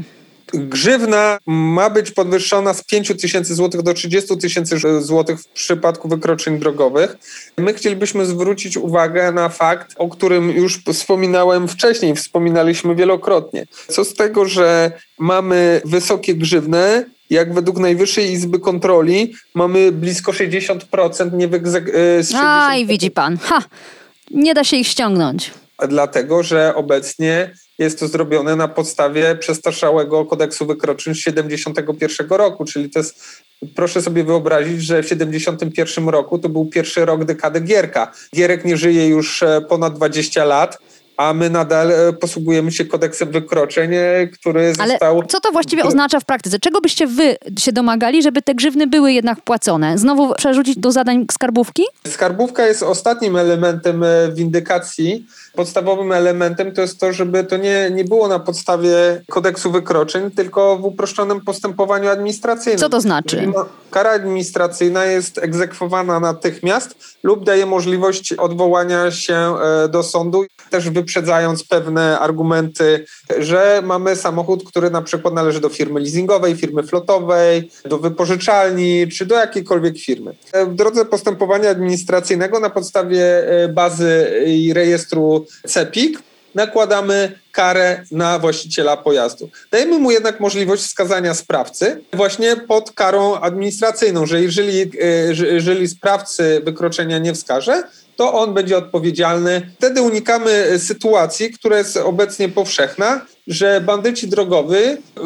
Grzywna 0.53 1.39
ma 1.45 1.89
być 1.89 2.11
podwyższona 2.11 2.73
z 2.73 2.83
5 2.83 3.13
tysięcy 3.21 3.55
złotych 3.55 3.81
do 3.81 3.93
30 3.93 4.37
tysięcy 4.37 5.01
złotych 5.01 5.39
w 5.39 5.47
przypadku 5.47 6.09
wykroczeń 6.09 6.59
drogowych. 6.59 7.17
My 7.57 7.73
chcielibyśmy 7.73 8.25
zwrócić 8.25 8.77
uwagę 8.77 9.31
na 9.31 9.49
fakt, 9.49 9.95
o 9.97 10.09
którym 10.09 10.51
już 10.51 10.83
wspominałem 10.93 11.67
wcześniej, 11.67 12.15
wspominaliśmy 12.15 12.95
wielokrotnie. 12.95 13.65
Co 13.87 14.05
z 14.05 14.13
tego, 14.13 14.45
że 14.45 14.91
mamy 15.19 15.81
wysokie 15.85 16.35
grzywne, 16.35 17.05
jak 17.29 17.53
według 17.53 17.77
Najwyższej 17.77 18.31
Izby 18.31 18.59
Kontroli 18.59 19.33
mamy 19.55 19.91
blisko 19.91 20.31
60% 20.31 21.33
niewyegzek... 21.33 21.91
Aj, 22.35 22.85
widzi 22.85 23.11
pan. 23.11 23.37
Ha! 23.37 23.63
Nie 24.31 24.53
da 24.53 24.63
się 24.63 24.77
ich 24.77 24.87
ściągnąć. 24.87 25.51
Dlatego, 25.87 26.43
że 26.43 26.75
obecnie 26.75 27.53
jest 27.79 27.99
to 27.99 28.07
zrobione 28.07 28.55
na 28.55 28.67
podstawie 28.67 29.35
przestarzałego 29.35 30.25
kodeksu 30.25 30.65
wykroczeń 30.65 31.15
z 31.15 31.17
71 31.17 32.27
roku, 32.29 32.65
czyli 32.65 32.89
to 32.89 32.99
jest, 32.99 33.23
proszę 33.75 34.01
sobie 34.01 34.23
wyobrazić, 34.23 34.81
że 34.83 35.03
w 35.03 35.07
71 35.07 36.09
roku 36.09 36.39
to 36.39 36.49
był 36.49 36.65
pierwszy 36.65 37.05
rok 37.05 37.25
dekady 37.25 37.59
Gierka. 37.61 38.11
Gierek 38.35 38.65
nie 38.65 38.77
żyje 38.77 39.07
już 39.07 39.43
e, 39.43 39.61
ponad 39.69 39.95
20 39.95 40.45
lat, 40.45 40.77
a 41.17 41.33
my 41.33 41.49
nadal 41.49 41.91
e, 41.91 42.13
posługujemy 42.13 42.71
się 42.71 42.85
kodeksem 42.85 43.31
wykroczeń, 43.31 43.93
e, 43.93 44.27
który 44.27 44.73
Ale 44.79 44.89
został... 44.89 45.23
co 45.23 45.39
to 45.39 45.51
właściwie 45.51 45.83
oznacza 45.83 46.19
w 46.19 46.25
praktyce? 46.25 46.59
Czego 46.59 46.81
byście 46.81 47.07
wy 47.07 47.35
się 47.59 47.71
domagali, 47.71 48.23
żeby 48.23 48.41
te 48.41 48.55
grzywny 48.55 48.87
były 48.87 49.13
jednak 49.13 49.41
płacone? 49.41 49.97
Znowu 49.97 50.33
przerzucić 50.35 50.77
do 50.77 50.91
zadań 50.91 51.25
skarbówki? 51.31 51.83
Skarbówka 52.07 52.65
jest 52.65 52.83
ostatnim 52.83 53.35
elementem 53.35 54.05
windykacji, 54.33 55.25
podstawowym 55.55 56.11
elementem 56.11 56.71
to 56.71 56.81
jest 56.81 56.99
to, 56.99 57.13
żeby 57.13 57.43
to 57.43 57.57
nie, 57.57 57.91
nie 57.91 58.03
było 58.03 58.27
na 58.27 58.39
podstawie 58.39 59.21
kodeksu 59.29 59.71
wykroczeń, 59.71 60.31
tylko 60.31 60.77
w 60.77 60.85
uproszczonym 60.85 61.41
postępowaniu 61.41 62.09
administracyjnym. 62.09 62.79
Co 62.79 62.89
to 62.89 63.01
znaczy? 63.01 63.51
Kara 63.91 64.11
administracyjna 64.11 65.05
jest 65.05 65.37
egzekwowana 65.37 66.19
natychmiast 66.19 66.95
lub 67.23 67.45
daje 67.45 67.65
możliwość 67.65 68.33
odwołania 68.33 69.11
się 69.11 69.35
e, 69.35 69.89
do 69.89 70.03
sądu, 70.03 70.45
też 70.69 70.89
wyprzedzając 71.13 71.63
pewne 71.63 72.19
argumenty, 72.19 73.05
że 73.39 73.81
mamy 73.85 74.15
samochód, 74.15 74.63
który 74.63 74.89
na 74.89 75.01
przykład 75.01 75.33
należy 75.33 75.59
do 75.59 75.69
firmy 75.69 75.99
leasingowej, 75.99 76.55
firmy 76.55 76.83
flotowej, 76.83 77.71
do 77.85 77.97
wypożyczalni 77.97 79.07
czy 79.07 79.25
do 79.25 79.35
jakiejkolwiek 79.35 79.97
firmy. 79.97 80.35
E, 80.51 80.65
w 80.65 80.75
drodze 80.75 81.05
postępowania 81.05 81.69
administracyjnego 81.69 82.59
na 82.59 82.69
podstawie 82.69 83.23
e, 83.23 83.67
bazy 83.67 84.43
i 84.47 84.73
rejestru 84.73 85.45
CEPIK, 85.67 86.19
nakładamy 86.55 87.39
karę 87.51 88.03
na 88.11 88.39
właściciela 88.39 88.97
pojazdu. 88.97 89.49
Dajemy 89.71 89.99
mu 89.99 90.11
jednak 90.11 90.39
możliwość 90.39 90.83
wskazania 90.83 91.33
sprawcy 91.33 92.01
właśnie 92.13 92.55
pod 92.55 92.91
karą 92.91 93.35
administracyjną, 93.35 94.25
że 94.25 94.41
jeżeli, 94.41 94.81
e, 94.81 94.89
jeżeli 95.53 95.87
sprawcy 95.87 96.61
wykroczenia 96.65 97.17
nie 97.17 97.33
wskaże, 97.33 97.83
to 98.15 98.33
on 98.33 98.53
będzie 98.53 98.77
odpowiedzialny. 98.77 99.71
Wtedy 99.77 100.01
unikamy 100.01 100.79
sytuacji, 100.79 101.51
która 101.51 101.77
jest 101.77 101.97
obecnie 101.97 102.49
powszechna, 102.49 103.25
że 103.47 103.81
bandyci 103.81 104.27
drogowi, 104.27 104.77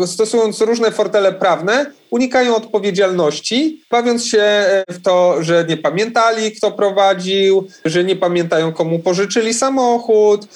stosując 0.05 0.61
różne 0.61 0.91
fortele 0.91 1.33
prawne, 1.33 1.91
unikają 2.09 2.55
odpowiedzialności, 2.55 3.83
bawiąc 3.91 4.25
się 4.25 4.65
w 4.89 5.01
to, 5.01 5.43
że 5.43 5.65
nie 5.69 5.77
pamiętali, 5.77 6.51
kto 6.51 6.71
prowadził, 6.71 7.67
że 7.85 8.03
nie 8.03 8.15
pamiętają, 8.15 8.73
komu 8.73 8.99
pożyczyli 8.99 9.53
samochód. 9.53 10.47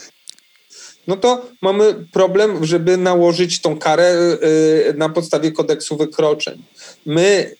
No 1.07 1.17
to 1.17 1.45
mamy 1.61 1.95
problem, 2.11 2.65
żeby 2.65 2.97
nałożyć 2.97 3.61
tą 3.61 3.79
karę 3.79 4.13
y, 4.13 4.93
na 4.97 5.09
podstawie 5.09 5.51
kodeksu 5.51 5.97
wykroczeń. 5.97 6.63
My 7.05 7.55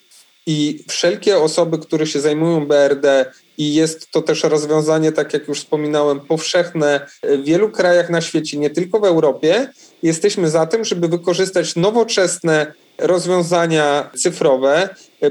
i 0.46 0.84
wszelkie 0.88 1.38
osoby, 1.38 1.78
które 1.78 2.08
się 2.08 2.22
zajmują 2.22 2.68
BRD, 2.68 3.32
i 3.58 3.74
jest 3.74 4.12
to 4.12 4.22
też 4.22 4.44
rozwiązanie, 4.44 5.12
tak 5.12 5.34
jak 5.34 5.48
już 5.48 5.60
wspominałem, 5.60 6.20
powszechne 6.20 7.08
w 7.24 7.44
wielu 7.44 7.70
krajach 7.70 8.10
na 8.10 8.22
świecie, 8.22 8.58
nie 8.58 8.70
tylko 8.70 9.00
w 9.00 9.06
Europie, 9.06 9.68
jesteśmy 10.04 10.50
za 10.50 10.66
tym, 10.66 10.86
żeby 10.86 11.08
wykorzystać 11.08 11.76
nowoczesne 11.76 12.74
rozwiązania 12.98 14.10
cyfrowe, 14.16 14.90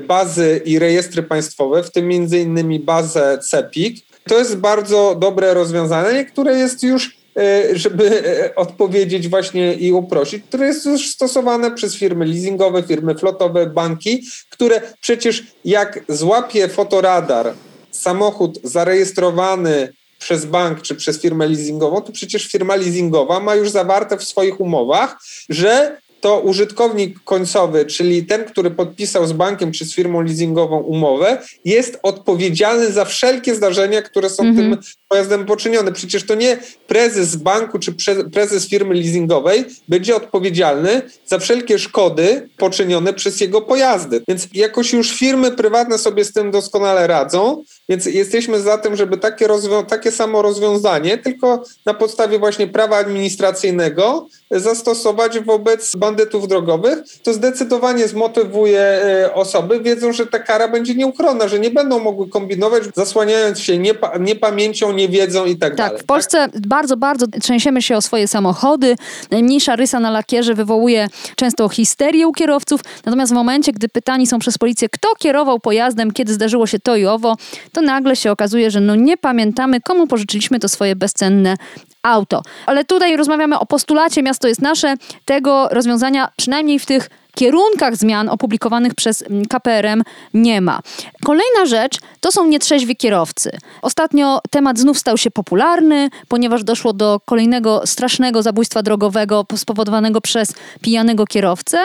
bazy 0.09 0.61
i 0.65 0.79
rejestry 0.79 1.23
państwowe, 1.23 1.83
w 1.83 1.93
tym 1.93 2.09
między 2.09 2.39
innymi 2.39 2.81
bazę 2.81 3.39
CEPIK. 3.39 4.05
To 4.29 4.39
jest 4.39 4.57
bardzo 4.57 5.17
dobre 5.19 5.55
rozwiązanie, 5.55 6.25
które 6.25 6.59
jest 6.59 6.83
już 6.83 7.17
e, 7.37 7.63
żeby 7.73 8.23
e, 8.27 8.55
odpowiedzieć 8.55 9.29
właśnie 9.29 9.75
i 9.75 9.93
uprościć, 9.93 10.45
które 10.45 10.67
jest 10.67 10.87
już 10.87 11.09
stosowane 11.09 11.71
przez 11.71 11.97
firmy 11.97 12.27
leasingowe, 12.27 12.83
firmy 12.83 13.15
flotowe, 13.15 13.67
banki, 13.67 14.27
które 14.51 14.81
przecież 15.01 15.47
jak 15.65 16.05
złapie 16.09 16.69
fotoradar 16.69 17.55
samochód 17.91 18.59
zarejestrowany 18.65 19.93
przez 20.19 20.45
bank 20.45 20.83
czy 20.83 20.95
przez 20.95 21.21
firmę 21.21 21.47
leasingową, 21.47 22.01
to 22.01 22.13
przecież 22.13 22.47
firma 22.47 22.77
leasingowa 22.77 23.41
ma 23.41 23.55
już 23.55 23.71
zawarte 23.71 24.17
w 24.17 24.25
swoich 24.25 24.61
umowach, 24.61 25.17
że 25.49 26.01
to 26.21 26.41
użytkownik 26.41 27.25
końcowy, 27.25 27.87
czyli 27.87 28.27
ten, 28.27 28.45
który 28.45 28.71
podpisał 28.71 29.27
z 29.27 29.33
bankiem 29.33 29.73
czy 29.73 29.85
z 29.85 29.95
firmą 29.95 30.23
leasingową 30.23 30.81
umowę, 30.81 31.43
jest 31.65 31.99
odpowiedzialny 32.03 32.93
za 32.93 33.05
wszelkie 33.05 33.55
zdarzenia, 33.55 34.03
które 34.03 34.31
są 34.31 34.43
mm 34.43 34.55
-hmm. 34.55 34.59
tym 34.59 34.79
pojazdem 35.09 35.47
poczynione. 35.47 35.93
Przecież 35.93 36.27
to 36.27 36.35
nie 36.35 36.59
prezes 36.87 37.37
banku 37.37 37.79
czy 37.79 37.95
prezes 38.33 38.69
firmy 38.69 38.95
leasingowej 38.95 39.65
będzie 39.89 40.17
odpowiedzialny 40.17 41.03
za 41.27 41.39
wszelkie 41.39 41.79
szkody 41.79 42.49
poczynione 42.57 43.13
przez 43.13 43.41
jego 43.41 43.63
pojazdy. 43.63 44.23
Więc 44.29 44.49
jakoś 44.55 44.93
już 44.93 45.13
firmy 45.13 45.51
prywatne 45.51 45.99
sobie 45.99 46.25
z 46.25 46.33
tym 46.33 46.51
doskonale 46.51 47.07
radzą, 47.07 47.63
więc 47.91 48.07
jesteśmy 48.07 48.61
za 48.61 48.79
tym, 48.79 48.97
żeby 48.97 49.17
takie, 49.19 49.47
takie 49.89 50.13
samo 50.13 50.43
rozwiązanie, 50.43 51.19
tylko 51.19 51.63
na 51.87 51.95
podstawie 51.95 52.39
właśnie 52.39 52.67
prawa 52.67 52.97
administracyjnego 52.97 54.27
zastosować 54.51 55.39
wobec 55.39 55.97
bandytów 55.97 56.49
drogowych, 56.49 56.99
to 57.23 57.33
zdecydowanie 57.33 58.09
zmotywuje 58.09 58.81
e, 58.81 59.35
osoby, 59.35 59.81
wiedzą, 59.81 60.13
że 60.13 60.27
ta 60.27 60.39
kara 60.39 60.69
będzie 60.69 60.95
nieuchronna, 60.95 61.49
że 61.49 61.59
nie 61.59 61.71
będą 61.71 61.99
mogły 61.99 62.29
kombinować, 62.29 62.83
zasłaniając 62.97 63.61
się 63.61 63.79
niepa 63.79 64.19
niepamięcią, 64.21 64.93
niewiedzą 64.93 65.45
i 65.45 65.57
tak, 65.57 65.71
tak 65.71 65.77
dalej. 65.77 65.99
W 66.03 66.05
Polsce 66.05 66.49
tak? 66.53 66.67
bardzo, 66.67 66.97
bardzo 66.97 67.27
trzęsiemy 67.43 67.83
się 67.83 67.97
o 67.97 68.03
swoje 68.03 68.29
samochody. 68.29 68.97
Najmniejsza 69.31 69.77
rysa 69.77 70.01
na 70.01 70.11
lakierze 70.11 70.55
wywołuje 70.55 71.09
często 71.37 71.69
histerię 71.69 72.29
u 72.29 72.33
kierowców, 72.33 72.81
natomiast 73.05 73.33
w 73.33 73.35
momencie, 73.35 73.73
gdy 73.73 73.89
pytani 73.89 74.27
są 74.27 74.39
przez 74.39 74.59
policję, 74.59 74.89
kto 74.89 75.09
kierował 75.19 75.61
pojazdem, 75.61 76.11
kiedy 76.11 76.33
zdarzyło 76.33 76.67
się 76.67 76.79
to 76.79 76.97
i 76.97 77.07
owo, 77.07 77.37
to 77.73 77.80
nagle 77.83 78.17
się 78.17 78.31
okazuje, 78.31 78.71
że 78.71 78.81
no 78.81 78.95
nie 78.95 79.17
pamiętamy, 79.17 79.81
komu 79.81 80.07
pożyczyliśmy 80.07 80.59
to 80.59 80.69
swoje 80.69 80.97
bezcenne 80.97 81.57
auto. 82.03 82.43
Ale 82.67 82.85
tutaj 82.85 83.17
rozmawiamy 83.17 83.59
o 83.59 83.67
postulacie 83.67 84.23
Miasto 84.23 84.49
jest 84.49 84.63
nasze. 84.63 84.95
Tego 85.25 85.69
rozwiązania 85.71 86.29
przynajmniej 86.37 86.79
w 86.79 86.87
tych 86.87 87.11
kierunkach 87.35 87.97
zmian 87.97 88.29
opublikowanych 88.29 88.95
przez 88.95 89.23
mm, 89.23 89.47
KPRM 89.47 90.03
nie 90.35 90.61
ma. 90.61 90.81
Kolejna 91.25 91.67
rzecz 91.67 91.99
to 92.21 92.33
są 92.33 92.47
nietrzeźwi 92.47 92.97
kierowcy. 92.97 93.51
Ostatnio 93.83 94.41
temat 94.51 94.79
znów 94.79 94.99
stał 94.99 95.19
się 95.19 95.31
popularny, 95.31 96.09
ponieważ 96.29 96.65
doszło 96.65 96.93
do 96.93 97.21
kolejnego 97.25 97.87
strasznego 97.87 98.43
zabójstwa 98.43 98.83
drogowego 98.83 99.47
spowodowanego 99.57 100.21
przez 100.21 100.53
pijanego 100.81 101.27
kierowcę. 101.27 101.79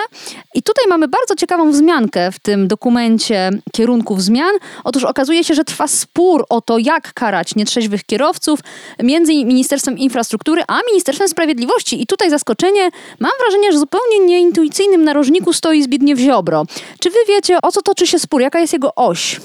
I 0.53 0.63
tutaj 0.63 0.85
mamy 0.89 1.07
bardzo 1.07 1.35
ciekawą 1.35 1.71
wzmiankę 1.71 2.31
w 2.31 2.39
tym 2.39 2.67
dokumencie 2.67 3.49
kierunków 3.71 4.21
zmian. 4.21 4.55
Otóż 4.83 5.03
okazuje 5.03 5.43
się, 5.43 5.53
że 5.53 5.63
trwa 5.63 5.87
spór 5.87 6.45
o 6.49 6.61
to, 6.61 6.77
jak 6.77 7.13
karać 7.13 7.55
nietrzeźwych 7.55 8.03
kierowców 8.03 8.59
między 9.03 9.33
Ministerstwem 9.33 9.97
Infrastruktury 9.97 10.61
a 10.67 10.79
Ministerstwem 10.91 11.29
Sprawiedliwości. 11.29 12.01
I 12.01 12.07
tutaj 12.07 12.29
zaskoczenie, 12.29 12.89
mam 13.19 13.31
wrażenie, 13.43 13.71
że 13.71 13.79
zupełnie 13.79 14.19
nieintuicyjnym 14.19 15.03
narożnikiem 15.03 15.34
stoi 15.53 15.83
Zbigniew 15.83 16.19
Ziobro. 16.19 16.65
Czy 16.99 17.09
wy 17.09 17.17
wiecie, 17.27 17.57
o 17.61 17.71
co 17.71 17.81
toczy 17.81 18.07
się 18.07 18.19
spór? 18.19 18.41
Jaka 18.41 18.59
jest 18.59 18.73
jego 18.73 18.95
oś? 18.95 19.41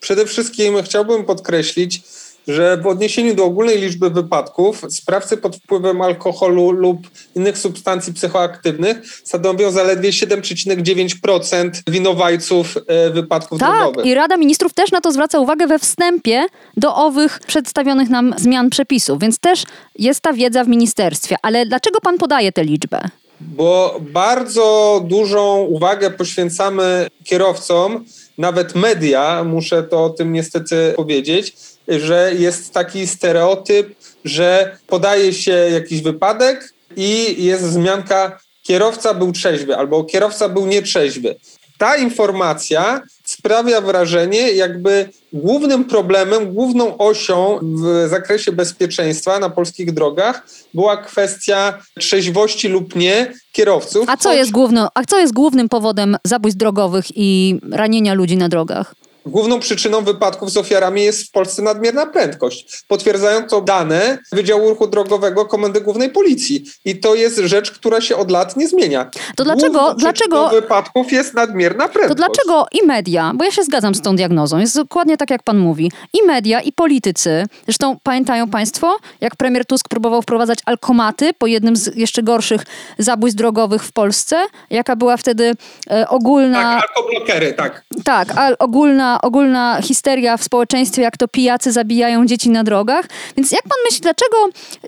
Przede 0.00 0.26
wszystkim 0.26 0.82
chciałbym 0.82 1.24
podkreślić, 1.24 2.02
że 2.48 2.76
w 2.76 2.86
odniesieniu 2.86 3.34
do 3.34 3.44
ogólnej 3.44 3.78
liczby 3.78 4.10
wypadków 4.10 4.82
sprawcy 4.88 5.36
pod 5.36 5.56
wpływem 5.56 6.00
alkoholu 6.00 6.70
lub 6.70 6.98
innych 7.34 7.58
substancji 7.58 8.12
psychoaktywnych 8.12 9.20
stanowią 9.24 9.70
zaledwie 9.70 10.10
7,9% 10.10 11.70
winowajców 11.88 12.76
e, 12.86 13.10
wypadków 13.10 13.60
tak, 13.60 13.78
drogowych. 13.78 14.06
i 14.06 14.14
Rada 14.14 14.36
Ministrów 14.36 14.74
też 14.74 14.92
na 14.92 15.00
to 15.00 15.12
zwraca 15.12 15.38
uwagę 15.38 15.66
we 15.66 15.78
wstępie 15.78 16.46
do 16.76 16.96
owych 16.96 17.40
przedstawionych 17.46 18.08
nam 18.08 18.34
zmian 18.38 18.70
przepisów, 18.70 19.20
więc 19.20 19.38
też 19.38 19.64
jest 19.98 20.20
ta 20.20 20.32
wiedza 20.32 20.64
w 20.64 20.68
ministerstwie. 20.68 21.36
Ale 21.42 21.66
dlaczego 21.66 22.00
pan 22.00 22.18
podaje 22.18 22.52
tę 22.52 22.64
liczbę? 22.64 23.00
Bo 23.40 24.00
bardzo 24.00 25.00
dużą 25.04 25.60
uwagę 25.60 26.10
poświęcamy 26.10 27.08
kierowcom, 27.24 28.04
nawet 28.38 28.74
media, 28.74 29.44
muszę 29.44 29.82
to 29.82 30.04
o 30.04 30.10
tym 30.10 30.32
niestety 30.32 30.92
powiedzieć, 30.96 31.56
że 31.88 32.32
jest 32.38 32.72
taki 32.72 33.06
stereotyp, 33.06 33.94
że 34.24 34.78
podaje 34.86 35.32
się 35.32 35.52
jakiś 35.52 36.02
wypadek 36.02 36.74
i 36.96 37.44
jest 37.44 37.64
wzmianka 37.64 38.38
kierowca 38.62 39.14
był 39.14 39.32
trzeźwy 39.32 39.76
albo 39.76 40.04
kierowca 40.04 40.48
był 40.48 40.66
nietrzeźwy. 40.66 41.36
Ta 41.78 41.96
informacja 41.96 43.02
sprawia 43.38 43.80
wrażenie, 43.80 44.52
jakby 44.52 45.08
głównym 45.32 45.84
problemem, 45.84 46.54
główną 46.54 46.98
osią 46.98 47.58
w 47.62 48.08
zakresie 48.08 48.52
bezpieczeństwa 48.52 49.38
na 49.38 49.50
polskich 49.50 49.92
drogach 49.92 50.46
była 50.74 50.96
kwestia 50.96 51.78
trzeźwości 51.98 52.68
lub 52.68 52.96
nie 52.96 53.32
kierowców. 53.52 54.08
A 54.08 54.16
co, 54.16 54.32
jest, 54.32 54.50
główno, 54.50 54.88
a 54.94 55.04
co 55.04 55.18
jest 55.18 55.32
głównym 55.32 55.68
powodem 55.68 56.16
zabójstw 56.24 56.58
drogowych 56.58 57.04
i 57.16 57.60
ranienia 57.70 58.14
ludzi 58.14 58.36
na 58.36 58.48
drogach? 58.48 58.94
Główną 59.28 59.60
przyczyną 59.60 60.04
wypadków 60.04 60.50
z 60.50 60.56
ofiarami 60.56 61.02
jest 61.02 61.28
w 61.28 61.30
Polsce 61.30 61.62
nadmierna 61.62 62.06
prędkość. 62.06 62.84
Potwierdzają 62.88 63.42
to 63.42 63.60
dane 63.60 64.18
Wydziału 64.32 64.68
Ruchu 64.68 64.86
Drogowego 64.86 65.44
Komendy 65.46 65.80
Głównej 65.80 66.10
Policji. 66.10 66.64
I 66.84 67.00
to 67.00 67.14
jest 67.14 67.38
rzecz, 67.38 67.70
która 67.70 68.00
się 68.00 68.16
od 68.16 68.30
lat 68.30 68.56
nie 68.56 68.68
zmienia. 68.68 69.10
To 69.36 69.44
dlaczego, 69.44 69.78
Główną 69.78 69.94
dlaczego 69.94 70.48
wypadków 70.48 71.12
jest 71.12 71.34
nadmierna 71.34 71.88
prędkość? 71.88 72.08
To 72.08 72.14
dlaczego 72.14 72.66
i 72.72 72.86
media, 72.86 73.32
bo 73.34 73.44
ja 73.44 73.50
się 73.50 73.62
zgadzam 73.62 73.94
z 73.94 74.02
tą 74.02 74.16
diagnozą, 74.16 74.58
jest 74.58 74.76
dokładnie 74.76 75.16
tak 75.16 75.30
jak 75.30 75.42
pan 75.42 75.58
mówi, 75.58 75.92
i 76.12 76.26
media, 76.26 76.60
i 76.60 76.72
politycy, 76.72 77.46
zresztą 77.64 77.96
pamiętają 78.02 78.48
państwo, 78.48 78.96
jak 79.20 79.36
premier 79.36 79.66
Tusk 79.66 79.88
próbował 79.88 80.22
wprowadzać 80.22 80.58
alkomaty 80.66 81.30
po 81.38 81.46
jednym 81.46 81.76
z 81.76 81.96
jeszcze 81.96 82.22
gorszych 82.22 82.62
zabójstw 82.98 83.38
drogowych 83.38 83.84
w 83.84 83.92
Polsce, 83.92 84.36
jaka 84.70 84.96
była 84.96 85.16
wtedy 85.16 85.54
e, 85.90 86.08
ogólna... 86.08 86.80
Tak, 86.80 86.90
alkoblokery, 86.96 87.52
tak. 87.52 87.84
Tak, 88.04 88.28
a 88.36 88.50
ogólna 88.58 89.17
ogólna 89.22 89.82
histeria 89.82 90.36
w 90.36 90.44
społeczeństwie, 90.44 91.02
jak 91.02 91.16
to 91.16 91.28
pijacy 91.28 91.72
zabijają 91.72 92.26
dzieci 92.26 92.50
na 92.50 92.64
drogach. 92.64 93.06
Więc 93.36 93.52
jak 93.52 93.62
pan 93.62 93.78
myśli, 93.84 94.00
dlaczego 94.00 94.36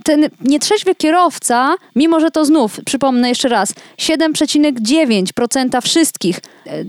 ten 0.05 0.29
nietrzeźwy 0.41 0.95
kierowca, 0.95 1.75
mimo 1.97 2.21
że 2.21 2.31
to 2.31 2.45
znów, 2.45 2.81
przypomnę 2.87 3.29
jeszcze 3.29 3.49
raz, 3.49 3.75
7,9% 3.99 5.83
wszystkich 5.83 6.41
e, 6.67 6.85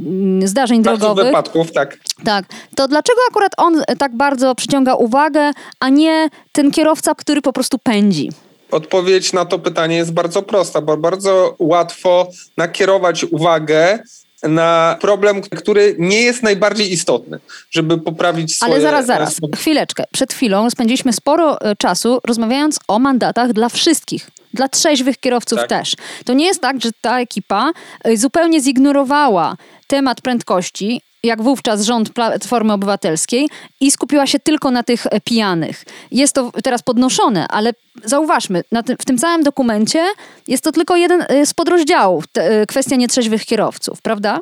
zdarzeń 0.48 0.83
drogowych. 0.83 1.25
wypadków, 1.25 1.71
tak. 1.71 1.98
Tak. 2.24 2.45
To 2.75 2.88
dlaczego 2.88 3.19
akurat 3.29 3.51
on 3.57 3.83
tak 4.00 4.15
bardzo 4.15 4.55
przyciąga 4.55 4.95
uwagę, 4.95 5.51
a 5.79 5.89
nie 5.89 6.29
ten 6.51 6.71
kierowca, 6.71 7.15
który 7.15 7.41
po 7.41 7.53
prostu 7.53 7.79
pędzi? 7.79 8.29
Odpowiedź 8.71 9.33
na 9.33 9.45
to 9.45 9.60
pytanie 9.60 9.95
jest 9.95 10.13
bardzo 10.13 10.41
prosta, 10.41 10.81
bo 10.81 10.98
bardzo 10.98 11.55
łatwo 11.60 12.27
nakierować 12.57 13.24
uwagę 13.24 14.00
na 14.43 14.98
problem, 15.01 15.41
który 15.41 15.95
nie 16.00 16.21
jest 16.21 16.43
najbardziej 16.43 16.93
istotny, 16.93 17.39
żeby 17.71 17.98
poprawić 17.98 18.55
swoje... 18.55 18.71
Ale 18.71 18.81
zaraz, 18.81 19.05
zaraz, 19.05 19.38
chwileczkę. 19.55 20.03
Przed 20.12 20.33
chwilą 20.33 20.69
spędziliśmy 20.69 21.13
sporo 21.13 21.62
e, 21.62 21.75
czasu 21.75 22.19
rozmawiając 22.27 22.79
o 22.88 23.00
mandatach 23.00 23.53
dla 23.53 23.69
wszystkich. 23.69 24.29
Dla 24.53 24.67
trzeźwych 24.67 25.17
kierowców 25.17 25.60
tak. 25.60 25.69
też. 25.69 25.95
To 26.25 26.33
nie 26.33 26.45
jest 26.45 26.62
tak, 26.62 26.81
że 26.81 26.89
ta 27.01 27.19
ekipa 27.19 27.71
e, 28.03 28.17
zupełnie 28.17 28.62
zignorowała 28.62 29.57
temat 29.88 30.21
prędkości 30.21 31.01
jak 31.24 31.42
wówczas 31.42 31.82
rząd 31.82 32.10
Platformy 32.10 32.74
Obywatelskiej 32.74 33.50
i 33.80 33.92
skupiła 33.92 34.28
się 34.28 34.40
tylko 34.40 34.72
na 34.72 34.84
tych 34.84 35.06
e, 35.06 35.22
pijanych. 35.22 35.84
Jest 36.12 36.36
to 36.36 36.51
teraz 36.63 36.82
podnoszone, 36.82 37.48
ale 37.48 37.74
zauważmy, 38.04 38.63
tym, 38.86 38.98
w 38.98 39.06
tym 39.06 39.18
całym 39.18 39.44
dokumencie 39.44 40.06
jest 40.48 40.63
to 40.63 40.72
tylko 40.72 40.96
jeden 40.96 41.25
e, 41.28 41.46
z 41.46 41.54
podrozdziałów, 41.54 42.28
te, 42.28 42.62
e, 42.62 42.66
kwestia 42.66 42.96
nietrzeźwych 42.96 43.46
kierowców, 43.46 44.01
prawda? 44.01 44.40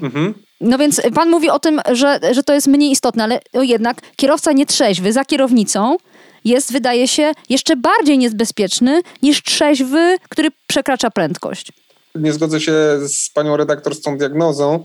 Mhm. 0.00 0.34
No 0.60 0.78
więc 0.78 1.02
pan 1.14 1.30
mówi 1.30 1.50
o 1.50 1.58
tym, 1.58 1.80
że, 1.92 2.20
że 2.32 2.42
to 2.42 2.54
jest 2.54 2.66
mniej 2.66 2.90
istotne, 2.90 3.24
ale 3.24 3.40
jednak 3.54 3.96
kierowca 4.16 4.52
nietrzeźwy 4.52 5.12
za 5.12 5.24
kierownicą 5.24 5.96
jest, 6.44 6.72
wydaje 6.72 7.08
się, 7.08 7.32
jeszcze 7.48 7.76
bardziej 7.76 8.18
niebezpieczny 8.18 9.02
niż 9.22 9.42
trzeźwy, 9.42 10.16
który 10.28 10.48
przekracza 10.66 11.10
prędkość. 11.10 11.72
Nie 12.14 12.32
zgodzę 12.32 12.60
się 12.60 12.72
z 13.08 13.30
panią 13.30 13.56
redaktor 13.56 13.94
z 13.94 14.00
tą 14.00 14.18
diagnozą 14.18 14.84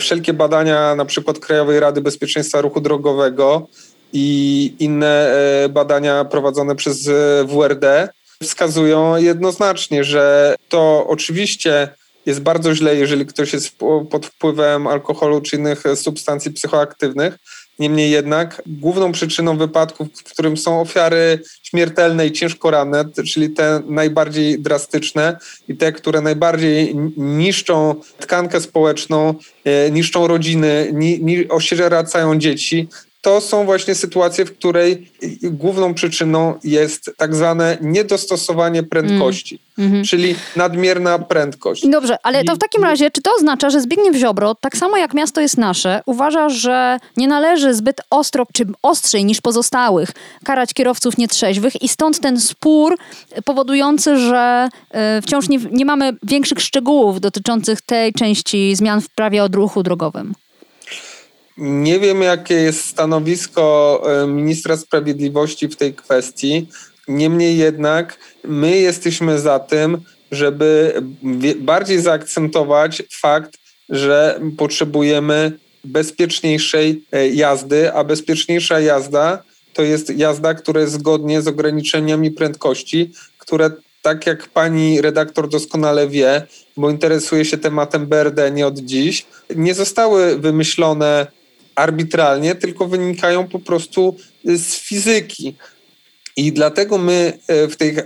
wszelkie 0.00 0.32
badania 0.32 0.94
na 0.94 1.04
przykład 1.04 1.38
Krajowej 1.38 1.80
Rady 1.80 2.00
Bezpieczeństwa 2.00 2.60
Ruchu 2.60 2.80
Drogowego 2.80 3.68
i 4.12 4.74
inne 4.78 5.34
e, 5.64 5.68
badania 5.68 6.24
prowadzone 6.24 6.76
przez 6.76 7.08
e, 7.08 7.44
WRD 7.44 8.08
wskazują 8.42 9.16
jednoznacznie, 9.16 10.04
że 10.04 10.54
to 10.68 11.06
oczywiście 11.08 11.88
jest 12.26 12.40
bardzo 12.40 12.74
źle, 12.74 12.96
jeżeli 12.96 13.26
ktoś 13.26 13.52
jest 13.52 13.76
pod 14.10 14.26
wpływem 14.26 14.86
alkoholu 14.86 15.40
czy 15.40 15.56
innych 15.56 15.82
substancji 15.94 16.50
psychoaktywnych, 16.50 17.38
Niemniej 17.78 18.10
jednak 18.10 18.62
główną 18.66 19.12
przyczyną 19.12 19.56
wypadków, 19.58 20.08
w 20.14 20.32
którym 20.32 20.56
są 20.56 20.80
ofiary 20.80 21.38
śmiertelne 21.62 22.26
i 22.26 22.32
ciężko 22.32 22.70
ranne, 22.70 23.04
czyli 23.28 23.50
te 23.50 23.82
najbardziej 23.86 24.60
drastyczne 24.60 25.38
i 25.68 25.76
te, 25.76 25.92
które 25.92 26.20
najbardziej 26.20 26.96
niszczą 27.16 27.94
tkankę 28.18 28.60
społeczną, 28.60 29.34
e, 29.64 29.90
niszczą 29.90 30.26
rodziny, 30.26 30.90
ni, 30.92 31.20
ni, 31.24 31.44
dzieci, 32.38 32.88
to 33.22 33.40
są 33.40 33.64
właśnie 33.64 33.94
sytuacje, 33.94 34.44
w 34.44 34.58
której 34.58 35.10
główną 35.42 35.94
przyczyną 35.94 36.54
jest 36.64 37.10
tak 37.16 37.34
zwane 37.34 37.78
niedostosowanie 37.80 38.82
prędkości, 38.82 39.58
mm. 39.78 40.04
czyli 40.04 40.34
nadmierna 40.56 41.18
prędkość. 41.18 41.88
Dobrze, 41.88 42.16
ale 42.22 42.44
to 42.44 42.54
w 42.54 42.58
takim 42.58 42.84
razie, 42.84 43.10
czy 43.10 43.22
to 43.22 43.30
oznacza, 43.38 43.70
że 43.70 43.80
Zbigniew 43.80 44.16
Ziobro, 44.16 44.54
tak 44.54 44.76
samo 44.76 44.96
jak 44.96 45.14
miasto 45.14 45.40
jest 45.40 45.58
nasze, 45.58 46.02
uważa, 46.06 46.48
że 46.48 46.98
nie 47.16 47.28
należy 47.28 47.74
zbyt 47.74 48.00
ostro, 48.10 48.46
czy 48.52 48.64
ostrzej 48.82 49.24
niż 49.24 49.40
pozostałych, 49.40 50.10
karać 50.44 50.74
kierowców 50.74 51.18
nietrzeźwych 51.18 51.82
i 51.82 51.88
stąd 51.88 52.20
ten 52.20 52.40
spór 52.40 52.98
powodujący, 53.44 54.16
że 54.16 54.68
e, 54.90 55.22
wciąż 55.22 55.48
nie, 55.48 55.58
nie 55.72 55.84
mamy 55.84 56.12
większych 56.22 56.60
szczegółów 56.60 57.20
dotyczących 57.20 57.80
tej 57.80 58.12
części 58.12 58.76
zmian 58.76 59.00
w 59.00 59.08
prawie 59.08 59.44
o 59.44 59.48
ruchu 59.48 59.82
drogowym? 59.82 60.34
Nie 61.56 62.00
wiem, 62.00 62.22
jakie 62.22 62.54
jest 62.54 62.84
stanowisko 62.84 64.02
e, 64.06 64.26
ministra 64.26 64.76
sprawiedliwości 64.76 65.68
w 65.68 65.76
tej 65.76 65.94
kwestii. 65.94 66.68
Niemniej 67.08 67.56
jednak 67.56 68.18
my 68.44 68.76
jesteśmy 68.76 69.38
za 69.38 69.58
tym, 69.58 70.00
żeby 70.30 71.02
bardziej 71.60 72.00
zaakcentować 72.00 73.02
fakt, 73.10 73.58
że 73.88 74.40
potrzebujemy 74.56 75.52
bezpieczniejszej 75.84 77.04
e, 77.12 77.28
jazdy, 77.28 77.92
a 77.92 78.04
bezpieczniejsza 78.04 78.80
jazda 78.80 79.42
to 79.72 79.82
jest 79.82 80.16
jazda, 80.16 80.54
która 80.54 80.80
jest 80.80 80.92
zgodnie 80.92 81.42
z 81.42 81.48
ograniczeniami 81.48 82.30
prędkości, 82.30 83.12
które 83.38 83.70
tak 84.02 84.26
jak 84.26 84.48
pani 84.48 85.00
redaktor 85.00 85.48
doskonale 85.48 86.08
wie, 86.08 86.46
bo 86.76 86.90
interesuje 86.90 87.44
się 87.44 87.58
tematem 87.58 88.06
BRD 88.06 88.50
nie 88.50 88.66
od 88.66 88.78
dziś, 88.78 89.26
nie 89.56 89.74
zostały 89.74 90.38
wymyślone 90.38 91.26
arbitralnie, 91.74 92.54
tylko 92.54 92.86
wynikają 92.86 93.48
po 93.48 93.58
prostu 93.58 94.16
z 94.44 94.76
fizyki. 94.76 95.54
I 96.36 96.52
dlatego 96.52 96.98
my 96.98 97.38
e, 97.48 97.68
w 97.68 97.76
tej 97.76 97.96
e, 97.98 98.04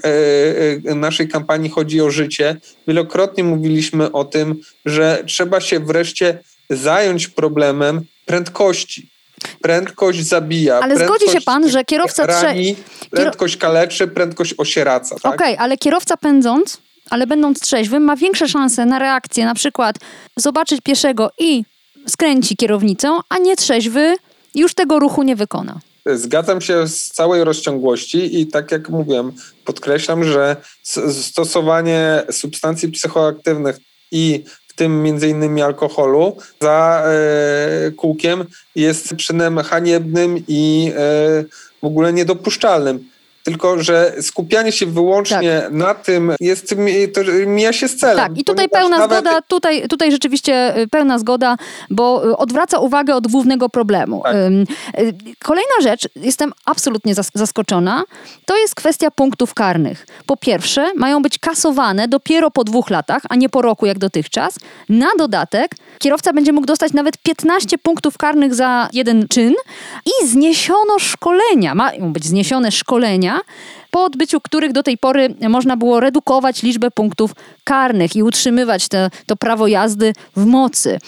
e, 0.90 0.94
naszej 0.94 1.28
kampanii 1.28 1.70
chodzi 1.70 2.00
o 2.00 2.10
życie. 2.10 2.56
Wielokrotnie 2.88 3.44
mówiliśmy 3.44 4.12
o 4.12 4.24
tym, 4.24 4.60
że 4.84 5.22
trzeba 5.26 5.60
się 5.60 5.80
wreszcie 5.80 6.38
zająć 6.70 7.28
problemem 7.28 8.04
prędkości. 8.24 9.10
Prędkość 9.62 10.24
zabija. 10.24 10.80
Ale 10.80 11.04
zgodzi 11.04 11.30
się 11.32 11.40
pan, 11.40 11.70
że 11.70 11.84
kierowca 11.84 12.26
rani, 12.26 12.76
prędkość 13.10 13.56
kaleczy, 13.56 14.08
prędkość 14.08 14.54
osieraca. 14.58 15.16
Tak? 15.22 15.34
Okej, 15.34 15.54
okay, 15.54 15.64
ale 15.64 15.76
kierowca 15.76 16.16
pędząc, 16.16 16.78
ale 17.10 17.26
będąc 17.26 17.60
trzeźwym, 17.60 18.02
ma 18.02 18.16
większe 18.16 18.48
szanse 18.48 18.86
na 18.86 18.98
reakcję, 18.98 19.44
na 19.44 19.54
przykład 19.54 19.96
zobaczyć 20.36 20.80
pieszego 20.80 21.30
i 21.38 21.64
skręci 22.08 22.56
kierownicą, 22.56 23.18
a 23.28 23.38
nie 23.38 23.56
trzeźwy 23.56 24.16
już 24.54 24.74
tego 24.74 24.98
ruchu 24.98 25.22
nie 25.22 25.36
wykona. 25.36 25.80
Zgadzam 26.14 26.60
się 26.60 26.88
z 26.88 27.06
całej 27.06 27.44
rozciągłości 27.44 28.40
i 28.40 28.46
tak 28.46 28.72
jak 28.72 28.88
mówiłem, 28.88 29.32
podkreślam, 29.64 30.24
że 30.24 30.56
stosowanie 31.22 32.22
substancji 32.30 32.88
psychoaktywnych 32.88 33.78
i 34.12 34.44
w 34.68 34.74
tym 34.74 35.02
między 35.02 35.28
innymi 35.28 35.62
alkoholu, 35.62 36.36
za 36.60 37.04
e, 37.06 37.90
kółkiem 37.90 38.44
jest 38.74 39.16
czynem 39.16 39.58
haniebnym 39.58 40.42
i 40.48 40.92
e, 40.96 41.44
w 41.82 41.84
ogóle 41.84 42.12
niedopuszczalnym. 42.12 43.04
Tylko, 43.46 43.82
że 43.82 44.12
skupianie 44.20 44.72
się 44.72 44.86
wyłącznie 44.86 45.60
tak. 45.62 45.72
na 45.72 45.94
tym 45.94 46.32
jest, 46.40 46.74
to 47.14 47.22
mija 47.46 47.72
się 47.72 47.88
z 47.88 47.96
celem. 47.96 48.16
Tak, 48.16 48.38
i 48.38 48.44
tutaj 48.44 48.68
pełna 48.68 48.98
nawet... 48.98 49.20
zgoda, 49.20 49.42
tutaj, 49.42 49.88
tutaj 49.88 50.10
rzeczywiście 50.10 50.78
y, 50.78 50.88
pełna 50.88 51.18
zgoda, 51.18 51.56
bo 51.90 52.28
y, 52.28 52.36
odwraca 52.36 52.78
uwagę 52.78 53.14
od 53.14 53.26
głównego 53.26 53.68
problemu. 53.68 54.22
Tak. 54.24 54.34
Y, 54.34 55.14
kolejna 55.44 55.74
rzecz, 55.82 56.08
jestem 56.16 56.52
absolutnie 56.64 57.14
zaskoczona, 57.34 58.04
to 58.44 58.56
jest 58.56 58.74
kwestia 58.74 59.10
punktów 59.10 59.54
karnych. 59.54 60.06
Po 60.26 60.36
pierwsze, 60.36 60.90
mają 60.94 61.22
być 61.22 61.38
kasowane 61.38 62.08
dopiero 62.08 62.50
po 62.50 62.64
dwóch 62.64 62.90
latach, 62.90 63.22
a 63.28 63.36
nie 63.36 63.48
po 63.48 63.62
roku 63.62 63.86
jak 63.86 63.98
dotychczas. 63.98 64.58
Na 64.88 65.08
dodatek 65.18 65.70
kierowca 65.98 66.32
będzie 66.32 66.52
mógł 66.52 66.66
dostać 66.66 66.92
nawet 66.92 67.18
15 67.18 67.78
punktów 67.78 68.18
karnych 68.18 68.54
za 68.54 68.88
jeden 68.92 69.28
czyn 69.28 69.54
i 70.06 70.26
zniesiono 70.26 70.98
szkolenia, 70.98 71.74
mają 71.74 72.12
być 72.12 72.24
zniesione 72.24 72.72
szkolenia, 72.72 73.35
po 73.90 74.04
odbyciu 74.04 74.40
których 74.40 74.72
do 74.72 74.82
tej 74.82 74.98
pory 74.98 75.34
można 75.48 75.76
było 75.76 76.00
redukować 76.00 76.62
liczbę 76.62 76.90
punktów 76.90 77.30
karnych 77.64 78.16
i 78.16 78.22
utrzymywać 78.22 78.88
te, 78.88 79.10
to 79.26 79.36
prawo 79.36 79.66
jazdy 79.66 80.12
w 80.36 80.44
mocy. 80.44 80.98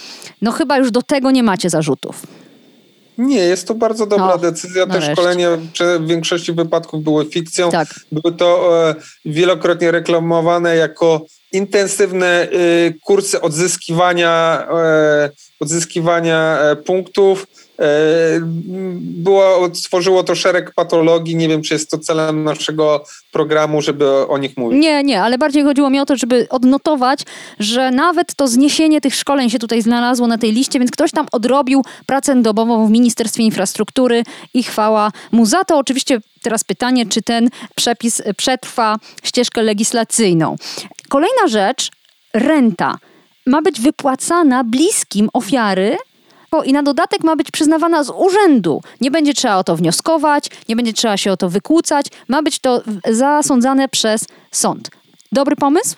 No 0.42 0.52
chyba 0.52 0.78
już 0.78 0.90
do 0.90 1.02
tego 1.02 1.30
nie 1.30 1.42
macie 1.42 1.70
zarzutów. 1.70 2.26
Nie, 3.18 3.38
jest 3.38 3.68
to 3.68 3.74
bardzo 3.74 4.06
dobra 4.06 4.26
no, 4.26 4.38
decyzja. 4.38 4.86
Te 4.86 4.92
nareszcie. 4.92 5.12
szkolenia 5.12 5.48
w 6.00 6.06
większości 6.06 6.52
wypadków 6.52 7.04
były 7.04 7.26
fikcją. 7.26 7.70
Tak. 7.70 7.88
Były 8.12 8.36
to 8.36 8.70
e, 8.90 8.94
wielokrotnie 9.24 9.90
reklamowane 9.90 10.76
jako 10.76 11.26
intensywne 11.52 12.26
e, 12.26 12.48
kursy 13.04 13.40
odzyskiwania, 13.40 14.66
e, 14.70 15.30
odzyskiwania 15.60 16.58
e, 16.58 16.76
punktów 16.76 17.46
było, 19.00 19.74
stworzyło 19.74 20.24
to 20.24 20.34
szereg 20.34 20.72
patologii. 20.74 21.36
Nie 21.36 21.48
wiem, 21.48 21.62
czy 21.62 21.74
jest 21.74 21.90
to 21.90 21.98
celem 21.98 22.44
naszego 22.44 23.04
programu, 23.32 23.82
żeby 23.82 24.28
o 24.28 24.38
nich 24.38 24.56
mówić. 24.56 24.80
Nie, 24.80 25.04
nie, 25.04 25.22
ale 25.22 25.38
bardziej 25.38 25.62
chodziło 25.62 25.90
mi 25.90 26.00
o 26.00 26.06
to, 26.06 26.16
żeby 26.16 26.46
odnotować, 26.50 27.20
że 27.58 27.90
nawet 27.90 28.34
to 28.34 28.48
zniesienie 28.48 29.00
tych 29.00 29.14
szkoleń 29.14 29.50
się 29.50 29.58
tutaj 29.58 29.82
znalazło 29.82 30.26
na 30.26 30.38
tej 30.38 30.52
liście, 30.52 30.78
więc 30.78 30.90
ktoś 30.90 31.10
tam 31.10 31.26
odrobił 31.32 31.84
pracę 32.06 32.42
dobową 32.42 32.86
w 32.86 32.90
Ministerstwie 32.90 33.42
Infrastruktury 33.42 34.22
i 34.54 34.62
chwała 34.62 35.12
mu 35.32 35.46
za 35.46 35.64
to. 35.64 35.78
Oczywiście 35.78 36.20
teraz 36.42 36.64
pytanie, 36.64 37.06
czy 37.06 37.22
ten 37.22 37.48
przepis 37.74 38.22
przetrwa 38.36 38.96
ścieżkę 39.22 39.62
legislacyjną. 39.62 40.56
Kolejna 41.08 41.48
rzecz, 41.48 41.90
renta 42.34 42.98
ma 43.46 43.62
być 43.62 43.80
wypłacana 43.80 44.64
bliskim 44.64 45.28
ofiary 45.32 45.96
i 46.64 46.72
na 46.72 46.82
dodatek 46.82 47.24
ma 47.24 47.37
być 47.37 47.50
przyznawana 47.50 48.04
z 48.04 48.11
urzędu. 48.11 48.82
Nie 49.00 49.11
będzie 49.11 49.34
trzeba 49.34 49.56
o 49.56 49.64
to 49.64 49.76
wnioskować, 49.76 50.50
nie 50.68 50.76
będzie 50.76 50.92
trzeba 50.92 51.16
się 51.16 51.32
o 51.32 51.37
to 51.37 51.48
wykłócać, 51.48 52.06
ma 52.28 52.42
być 52.42 52.58
to 52.58 52.82
zasądzane 53.11 53.88
przez 53.88 54.24
sąd. 54.50 54.90
Dobry 55.32 55.56
pomysł? 55.56 55.96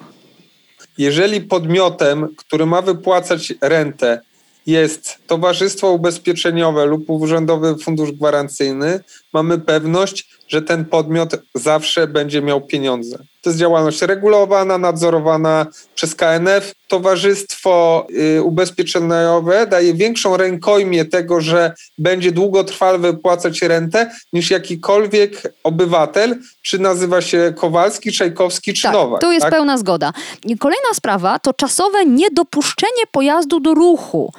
Jeżeli 0.98 1.40
podmiotem, 1.40 2.28
który 2.36 2.66
ma 2.66 2.82
wypłacać 2.82 3.52
rentę, 3.60 4.20
jest 4.66 5.18
towarzystwo 5.26 5.92
ubezpieczeniowe 5.92 6.86
lub 6.86 7.10
urzędowy 7.10 7.76
fundusz 7.78 8.12
gwarancyjny, 8.12 9.00
mamy 9.32 9.58
pewność, 9.58 10.28
że 10.50 10.62
ten 10.62 10.84
podmiot 10.84 11.36
zawsze 11.54 12.06
będzie 12.06 12.42
miał 12.42 12.60
pieniądze. 12.60 13.18
To 13.42 13.50
jest 13.50 13.58
działalność 13.60 14.02
regulowana, 14.02 14.78
nadzorowana 14.78 15.66
przez 15.94 16.14
KNF. 16.14 16.74
Towarzystwo 16.88 18.06
y, 18.36 18.42
ubezpieczeniowe 18.42 19.66
daje 19.66 19.94
większą 19.94 20.36
rękojmię 20.36 21.04
tego, 21.04 21.40
że 21.40 21.72
będzie 21.98 22.32
długotrwale 22.32 22.98
wypłacać 22.98 23.62
rentę 23.62 24.10
niż 24.32 24.50
jakikolwiek 24.50 25.54
obywatel, 25.64 26.38
czy 26.62 26.78
nazywa 26.78 27.20
się 27.20 27.54
Kowalski, 27.56 28.12
Czajkowski 28.12 28.74
czy 28.74 28.82
tak, 28.82 28.92
Nowak. 28.92 29.20
Tu 29.20 29.32
jest 29.32 29.42
tak? 29.42 29.52
pełna 29.52 29.78
zgoda. 29.78 30.12
Kolejna 30.58 30.94
sprawa 30.94 31.38
to 31.38 31.54
czasowe 31.54 32.06
niedopuszczenie 32.06 33.02
pojazdu 33.12 33.60
do 33.60 33.74
ruchu. 33.74 34.32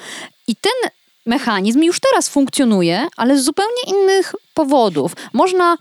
I 0.47 0.55
ten 0.55 0.91
mechanizm 1.25 1.83
już 1.83 1.99
teraz 1.99 2.29
funkcjonuje, 2.29 3.07
ale 3.17 3.37
z 3.37 3.43
zupełnie 3.43 3.81
innych 3.87 4.35
powodów. 4.53 5.11
Można 5.33 5.77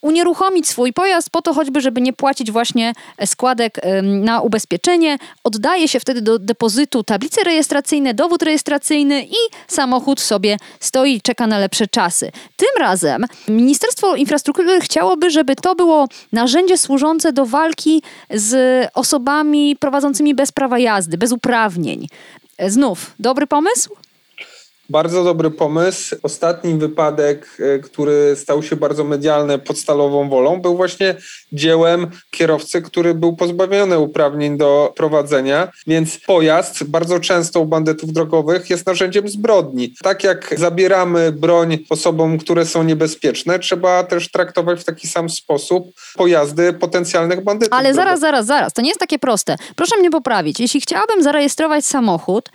unieruchomić 0.00 0.68
swój 0.68 0.92
pojazd 0.92 1.30
po 1.30 1.42
to 1.42 1.54
choćby, 1.54 1.80
żeby 1.80 2.00
nie 2.00 2.12
płacić 2.12 2.50
właśnie 2.52 2.92
składek 3.26 3.80
na 4.02 4.40
ubezpieczenie. 4.40 5.18
Oddaje 5.44 5.88
się 5.88 6.00
wtedy 6.00 6.22
do 6.22 6.38
depozytu 6.38 7.02
tablice 7.02 7.44
rejestracyjne, 7.44 8.14
dowód 8.14 8.42
rejestracyjny 8.42 9.22
i 9.22 9.36
samochód 9.68 10.20
sobie 10.20 10.56
stoi 10.80 11.20
czeka 11.20 11.46
na 11.46 11.58
lepsze 11.58 11.86
czasy. 11.86 12.32
Tym 12.56 12.68
razem 12.78 13.24
Ministerstwo 13.48 14.16
Infrastruktury 14.16 14.80
chciałoby, 14.80 15.30
żeby 15.30 15.56
to 15.56 15.74
było 15.74 16.08
narzędzie 16.32 16.78
służące 16.78 17.32
do 17.32 17.46
walki 17.46 18.02
z 18.30 18.88
osobami 18.94 19.76
prowadzącymi 19.76 20.34
bez 20.34 20.52
prawa 20.52 20.78
jazdy, 20.78 21.18
bez 21.18 21.32
uprawnień. 21.32 22.06
Znów, 22.68 23.14
dobry 23.18 23.46
pomysł? 23.46 23.96
Bardzo 24.88 25.24
dobry 25.24 25.50
pomysł. 25.50 26.16
Ostatni 26.22 26.74
wypadek, 26.74 27.56
e, 27.60 27.78
który 27.78 28.36
stał 28.36 28.62
się 28.62 28.76
bardzo 28.76 29.04
medialny 29.04 29.58
podstalową 29.58 30.28
wolą, 30.28 30.60
był 30.60 30.76
właśnie 30.76 31.14
dziełem 31.52 32.06
kierowcy, 32.30 32.82
który 32.82 33.14
był 33.14 33.36
pozbawiony 33.36 33.98
uprawnień 33.98 34.58
do 34.58 34.92
prowadzenia, 34.96 35.68
więc 35.86 36.18
pojazd 36.26 36.84
bardzo 36.84 37.20
często 37.20 37.60
u 37.60 37.66
bandytów 37.66 38.12
drogowych 38.12 38.70
jest 38.70 38.86
narzędziem 38.86 39.28
zbrodni. 39.28 39.94
Tak 40.02 40.24
jak 40.24 40.54
zabieramy 40.58 41.32
broń 41.32 41.78
osobom, 41.90 42.38
które 42.38 42.66
są 42.66 42.82
niebezpieczne, 42.82 43.58
trzeba 43.58 44.04
też 44.04 44.30
traktować 44.30 44.80
w 44.80 44.84
taki 44.84 45.08
sam 45.08 45.30
sposób 45.30 45.90
pojazdy 46.14 46.72
potencjalnych 46.72 47.44
bandytów. 47.44 47.72
Ale 47.72 47.82
drogowych. 47.82 48.04
zaraz, 48.04 48.20
zaraz, 48.20 48.46
zaraz. 48.46 48.72
To 48.72 48.82
nie 48.82 48.88
jest 48.88 49.00
takie 49.00 49.18
proste. 49.18 49.56
Proszę 49.76 49.96
mnie 49.96 50.10
poprawić. 50.10 50.60
Jeśli 50.60 50.80
chciałabym 50.80 51.22
zarejestrować 51.22 51.84
samochód, 51.84 52.48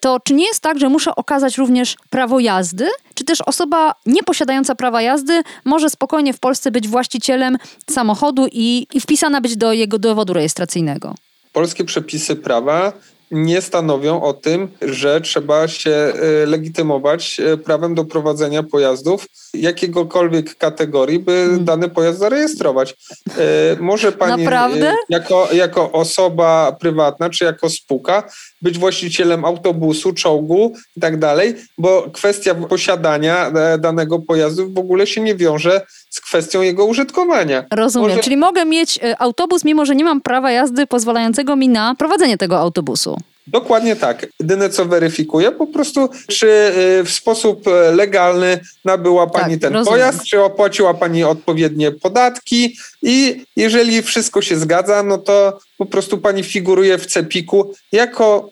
to 0.00 0.20
czy 0.24 0.34
nie 0.34 0.46
jest 0.46 0.60
tak, 0.60 0.78
że 0.78 0.88
muszę 0.88 1.14
okazać 1.14 1.58
również 1.58 1.65
prawo 2.10 2.40
jazdy? 2.40 2.88
Czy 3.14 3.24
też 3.24 3.40
osoba 3.40 3.94
nieposiadająca 4.06 4.74
prawa 4.74 5.02
jazdy 5.02 5.42
może 5.64 5.90
spokojnie 5.90 6.32
w 6.32 6.38
Polsce 6.38 6.70
być 6.70 6.88
właścicielem 6.88 7.58
samochodu 7.90 8.46
i, 8.52 8.86
i 8.94 9.00
wpisana 9.00 9.40
być 9.40 9.56
do 9.56 9.72
jego 9.72 9.98
dowodu 9.98 10.32
rejestracyjnego? 10.32 11.14
Polskie 11.52 11.84
przepisy 11.84 12.36
prawa 12.36 12.92
nie 13.30 13.60
stanowią 13.60 14.22
o 14.22 14.32
tym, 14.32 14.68
że 14.82 15.20
trzeba 15.20 15.68
się 15.68 15.90
e, 15.90 16.12
legitymować 16.46 17.40
e, 17.40 17.56
prawem 17.56 17.94
do 17.94 18.04
prowadzenia 18.04 18.62
pojazdów 18.62 19.26
jakiegokolwiek 19.54 20.56
kategorii, 20.56 21.18
by 21.18 21.32
hmm. 21.32 21.64
dany 21.64 21.88
pojazd 21.88 22.18
zarejestrować. 22.18 22.96
E, 23.38 23.76
może 23.80 24.12
pani 24.12 24.44
Naprawdę? 24.44 24.94
Jako, 25.08 25.48
jako 25.52 25.92
osoba 25.92 26.76
prywatna 26.80 27.30
czy 27.30 27.44
jako 27.44 27.70
spółka 27.70 28.22
być 28.62 28.78
właścicielem 28.78 29.44
autobusu, 29.44 30.12
czołgu 30.12 30.72
i 30.96 31.00
tak 31.00 31.18
dalej, 31.18 31.54
bo 31.78 32.10
kwestia 32.12 32.54
posiadania 32.54 33.52
danego 33.78 34.18
pojazdu 34.18 34.72
w 34.72 34.78
ogóle 34.78 35.06
się 35.06 35.20
nie 35.20 35.34
wiąże 35.34 35.80
z 36.16 36.20
kwestią 36.20 36.62
jego 36.62 36.84
użytkowania. 36.84 37.64
Rozumiem, 37.70 38.10
Może... 38.10 38.22
czyli 38.22 38.36
mogę 38.36 38.64
mieć 38.64 38.98
autobus, 39.18 39.64
mimo 39.64 39.86
że 39.86 39.96
nie 39.96 40.04
mam 40.04 40.20
prawa 40.20 40.50
jazdy 40.50 40.86
pozwalającego 40.86 41.56
mi 41.56 41.68
na 41.68 41.94
prowadzenie 41.94 42.38
tego 42.38 42.58
autobusu. 42.58 43.16
Dokładnie 43.46 43.96
tak. 43.96 44.26
Jedyne 44.40 44.70
co 44.70 44.84
weryfikuje, 44.84 45.50
po 45.50 45.66
prostu 45.66 46.08
czy 46.28 46.46
y, 47.00 47.04
w 47.04 47.10
sposób 47.10 47.68
y, 47.68 47.70
legalny 47.70 48.60
nabyła 48.84 49.26
Pani 49.26 49.54
tak, 49.54 49.60
ten 49.60 49.72
rozumiem. 49.72 49.98
pojazd, 49.98 50.24
czy 50.24 50.42
opłaciła 50.42 50.94
Pani 50.94 51.24
odpowiednie 51.24 51.92
podatki 51.92 52.76
i 53.02 53.44
jeżeli 53.56 54.02
wszystko 54.02 54.42
się 54.42 54.56
zgadza, 54.56 55.02
no 55.02 55.18
to 55.18 55.58
po 55.78 55.86
prostu 55.86 56.18
Pani 56.18 56.42
figuruje 56.42 56.98
w 56.98 57.06
cepiku 57.06 57.74
jako 57.92 58.50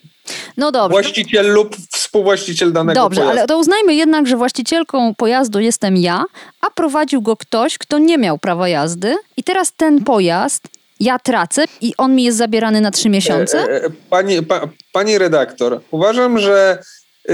no 0.57 0.73
dobrze. 0.73 0.93
Właściciel 0.93 1.53
lub 1.53 1.77
współwłaściciel 2.15 2.73
danego 2.73 3.01
dobrze, 3.01 3.21
pojazdu. 3.21 3.39
ale 3.39 3.47
to 3.47 3.59
uznajmy 3.59 3.95
jednak, 3.95 4.27
że 4.27 4.37
właścicielką 4.37 5.15
pojazdu 5.15 5.61
jestem 5.61 5.97
ja, 5.97 6.25
a 6.61 6.71
prowadził 6.71 7.23
go 7.23 7.37
ktoś, 7.37 7.79
kto 7.79 7.99
nie 7.99 8.19
miał 8.19 8.39
prawa 8.39 8.69
jazdy 8.69 9.17
i 9.37 9.45
teraz 9.45 9.73
ten 9.77 10.05
pojazd 10.05 10.69
ja 11.01 11.19
tracę 11.19 11.65
i 11.81 11.95
on 11.99 12.15
mi 12.15 12.25
jest 12.25 12.39
zabierany 12.39 12.81
na 12.81 12.91
trzy 12.91 13.09
miesiące? 13.09 13.59
E, 13.59 13.85
e, 13.85 13.91
pani, 14.11 14.43
pa, 14.43 14.69
pani 14.93 15.19
redaktor, 15.19 15.81
uważam, 15.91 16.39
że 16.39 16.79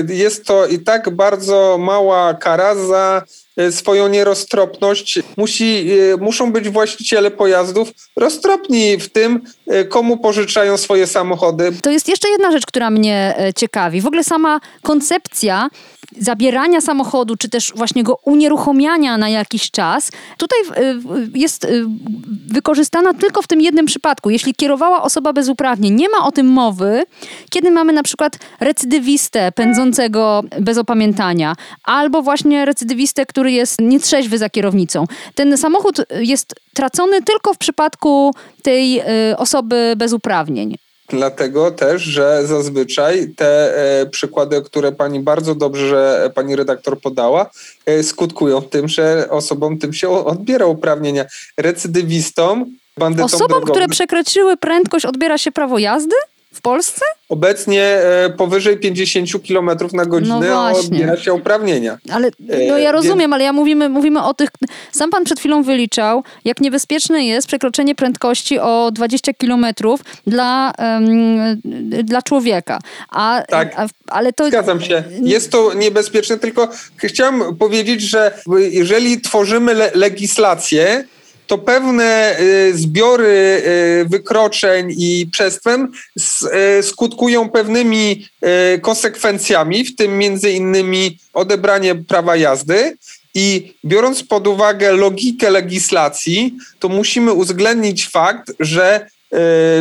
jest 0.08 0.46
to 0.46 0.66
i 0.66 0.78
tak 0.78 1.10
bardzo 1.10 1.78
mała 1.80 2.34
kara 2.34 2.74
za 2.74 3.22
e, 3.22 3.49
swoją 3.70 4.08
nieroztropność. 4.08 5.18
Musi, 5.36 5.90
e, 6.12 6.16
muszą 6.16 6.52
być 6.52 6.68
właściciele 6.68 7.30
pojazdów 7.30 7.92
roztropni 8.16 8.96
w 8.96 9.08
tym, 9.08 9.40
e, 9.66 9.84
komu 9.84 10.16
pożyczają 10.16 10.76
swoje 10.76 11.06
samochody. 11.06 11.72
To 11.82 11.90
jest 11.90 12.08
jeszcze 12.08 12.28
jedna 12.28 12.52
rzecz, 12.52 12.66
która 12.66 12.90
mnie 12.90 13.34
ciekawi. 13.56 14.00
W 14.00 14.06
ogóle 14.06 14.24
sama 14.24 14.60
koncepcja 14.82 15.70
zabierania 16.18 16.80
samochodu, 16.80 17.36
czy 17.36 17.48
też 17.48 17.72
właśnie 17.76 18.02
go 18.02 18.18
unieruchomiania 18.24 19.18
na 19.18 19.28
jakiś 19.28 19.70
czas, 19.70 20.10
tutaj 20.38 20.58
jest 21.34 21.66
wykorzystana 22.46 23.14
tylko 23.14 23.42
w 23.42 23.46
tym 23.46 23.60
jednym 23.60 23.86
przypadku. 23.86 24.30
Jeśli 24.30 24.54
kierowała 24.54 25.02
osoba 25.02 25.32
bez 25.32 25.48
uprawnień, 25.48 25.94
nie 25.94 26.08
ma 26.08 26.26
o 26.26 26.32
tym 26.32 26.46
mowy, 26.46 27.02
kiedy 27.50 27.70
mamy 27.70 27.92
na 27.92 28.02
przykład 28.02 28.38
recydywistę 28.60 29.52
pędzącego 29.52 30.42
bez 30.60 30.78
opamiętania, 30.78 31.54
albo 31.84 32.22
właśnie 32.22 32.64
recydywistę, 32.64 33.26
który 33.26 33.49
jest 33.50 33.80
nietrzeźwy 33.80 34.38
za 34.38 34.50
kierownicą. 34.50 35.04
Ten 35.34 35.58
samochód 35.58 35.96
jest 36.20 36.54
tracony 36.74 37.22
tylko 37.22 37.54
w 37.54 37.58
przypadku 37.58 38.34
tej 38.62 39.00
y, 39.00 39.36
osoby 39.36 39.94
bez 39.96 40.12
uprawnień. 40.12 40.76
Dlatego 41.10 41.70
też, 41.70 42.02
że 42.02 42.46
zazwyczaj 42.46 43.34
te 43.36 43.76
e, 44.00 44.06
przykłady, 44.06 44.62
które 44.62 44.92
pani 44.92 45.20
bardzo 45.20 45.54
dobrze, 45.54 46.30
pani 46.34 46.56
redaktor 46.56 47.00
podała, 47.00 47.50
e, 47.86 48.02
skutkują 48.02 48.62
tym, 48.62 48.88
że 48.88 49.26
osobom 49.30 49.78
tym 49.78 49.92
się 49.92 50.10
odbiera 50.10 50.66
uprawnienia. 50.66 51.24
Recydywistom, 51.56 52.76
bandytom 52.98 53.24
Osobom, 53.24 53.48
drogowym. 53.48 53.70
które 53.70 53.88
przekroczyły 53.88 54.56
prędkość, 54.56 55.06
odbiera 55.06 55.38
się 55.38 55.52
prawo 55.52 55.78
jazdy? 55.78 56.14
W 56.54 56.60
Polsce? 56.60 57.04
Obecnie 57.28 57.82
e, 57.82 58.30
powyżej 58.30 58.78
50 58.78 59.28
km 59.48 59.70
na 59.92 60.06
godzinę 60.06 60.48
no 60.48 60.72
odbiera 60.72 61.16
się 61.16 61.32
uprawnienia. 61.32 61.98
Ale 62.12 62.30
no 62.68 62.78
ja 62.78 62.92
rozumiem, 62.92 63.32
ale 63.32 63.44
ja 63.44 63.52
mówimy, 63.52 63.88
mówimy 63.88 64.22
o 64.22 64.34
tych. 64.34 64.48
Sam 64.92 65.10
pan 65.10 65.24
przed 65.24 65.38
chwilą 65.38 65.62
wyliczał, 65.62 66.24
jak 66.44 66.60
niebezpieczne 66.60 67.24
jest 67.24 67.46
przekroczenie 67.46 67.94
prędkości 67.94 68.58
o 68.58 68.90
20 68.92 69.32
km 69.34 69.66
dla, 70.26 70.72
um, 70.78 71.60
dla 72.04 72.22
człowieka. 72.22 72.78
A, 73.08 73.42
tak, 73.48 73.72
a, 73.76 73.86
ale 74.06 74.32
to... 74.32 74.48
Zgadzam 74.48 74.80
się. 74.80 75.04
Jest 75.22 75.50
to 75.50 75.74
niebezpieczne, 75.74 76.38
tylko 76.38 76.68
chciałem 76.96 77.56
powiedzieć, 77.56 78.00
że 78.00 78.32
jeżeli 78.58 79.20
tworzymy 79.20 79.74
le 79.74 79.90
legislację, 79.94 81.04
to 81.50 81.58
pewne 81.58 82.36
y, 82.40 82.78
zbiory 82.78 83.62
y, 84.04 84.08
wykroczeń 84.08 84.94
i 84.98 85.28
przestępstw 85.32 86.42
y, 86.78 86.82
skutkują 86.82 87.48
pewnymi 87.48 88.28
konsekwencjami, 88.82 89.84
w 89.84 89.96
tym 89.96 90.18
między 90.18 90.52
innymi 90.52 91.18
odebranie 91.32 91.94
prawa 91.94 92.36
jazdy. 92.36 92.96
I 93.34 93.74
biorąc 93.84 94.22
pod 94.22 94.46
uwagę 94.46 94.92
logikę 94.92 95.50
legislacji, 95.50 96.56
to 96.78 96.88
musimy 96.88 97.32
uwzględnić 97.32 98.08
fakt, 98.08 98.52
że 98.60 99.06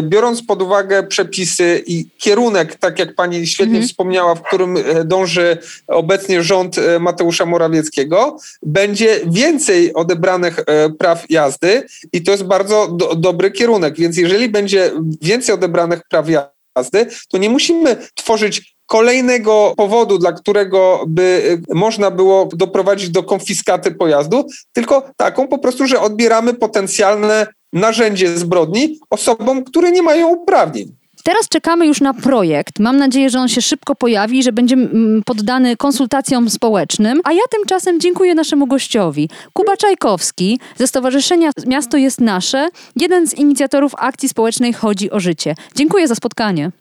biorąc 0.02 0.44
pod 0.44 0.62
uwagę 0.62 1.04
przepisy 1.04 1.84
i 1.88 2.10
kierunek, 2.18 2.76
tak 2.76 3.00
jak 3.00 3.16
pani 3.16 3.48
świetnie 3.48 3.76
mhm. 3.76 3.88
wspomniała, 3.88 4.36
w 4.36 4.42
którym 4.42 4.78
e, 4.78 5.06
dąży 5.06 5.58
obecnie 5.88 6.44
rząd 6.44 6.78
e, 6.78 7.00
Mateusza 7.00 7.46
Morawieckiego, 7.46 8.38
będzie 8.64 9.20
więcej 9.26 9.94
odebranych 9.94 10.60
praw 11.00 11.26
jazdy 11.30 11.86
i 12.14 12.24
to 12.24 12.32
jest 12.32 12.44
bardzo 12.44 12.88
do, 12.88 13.16
dobry 13.16 13.52
kierunek. 13.52 13.96
Więc 13.98 14.18
jeżeli 14.18 14.50
będzie 14.50 14.92
więcej 15.22 15.56
odebranych 15.56 16.02
praw 16.10 16.26
jazdy, 16.30 17.06
to 17.30 17.38
nie 17.38 17.50
musimy 17.50 17.98
tworzyć 18.16 18.76
kolejnego 18.90 19.74
powodu, 19.78 20.18
dla 20.18 20.32
którego 20.32 21.04
by 21.08 21.58
można 21.74 22.12
było 22.12 22.50
doprowadzić 22.54 23.10
do 23.10 23.24
konfiskaty 23.24 23.92
pojazdu, 23.92 24.48
tylko 24.74 25.10
taką 25.18 25.48
po 25.48 25.58
prostu, 25.58 25.88
że 25.88 26.02
odbieramy 26.02 26.54
potencjalne 26.54 27.48
narzędzie 27.74 28.38
zbrodni 28.38 29.00
osobom, 29.10 29.64
które 29.64 29.92
nie 29.92 30.02
mają 30.02 30.28
uprawnień. 30.28 31.00
Teraz 31.24 31.50
czekamy 31.50 31.88
już 31.88 32.02
na 32.02 32.14
projekt. 32.14 32.80
Mam 32.80 32.98
nadzieję, 32.98 33.30
że 33.30 33.40
on 33.40 33.48
się 33.48 33.62
szybko 33.62 33.96
pojawi, 33.96 34.44
że 34.44 34.52
będzie 34.52 34.76
mm, 34.76 35.24
poddany 35.26 35.78
konsultacjom 35.78 36.50
społecznym. 36.50 37.22
A 37.24 37.34
ja 37.34 37.42
tymczasem 37.52 38.00
dziękuję 38.00 38.36
naszemu 38.36 38.68
gościowi. 38.68 39.30
Kuba 39.54 39.78
Czajkowski 39.78 40.60
ze 40.78 40.88
Stowarzyszenia 40.88 41.52
Miasto 41.68 41.98
jest 41.98 42.22
Nasze, 42.22 42.70
jeden 42.96 43.28
z 43.28 43.34
inicjatorów 43.34 43.92
akcji 43.98 44.30
społecznej 44.30 44.74
Chodzi 44.74 45.12
o 45.12 45.20
Życie. 45.20 45.56
Dziękuję 45.76 46.08
za 46.08 46.16
spotkanie. 46.16 46.72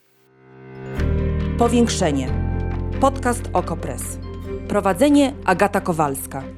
Powiększenie. 1.59 2.29
Podcast 3.01 3.43
Okopres. 3.53 4.03
Prowadzenie 4.69 5.33
Agata 5.45 5.81
Kowalska. 5.81 6.58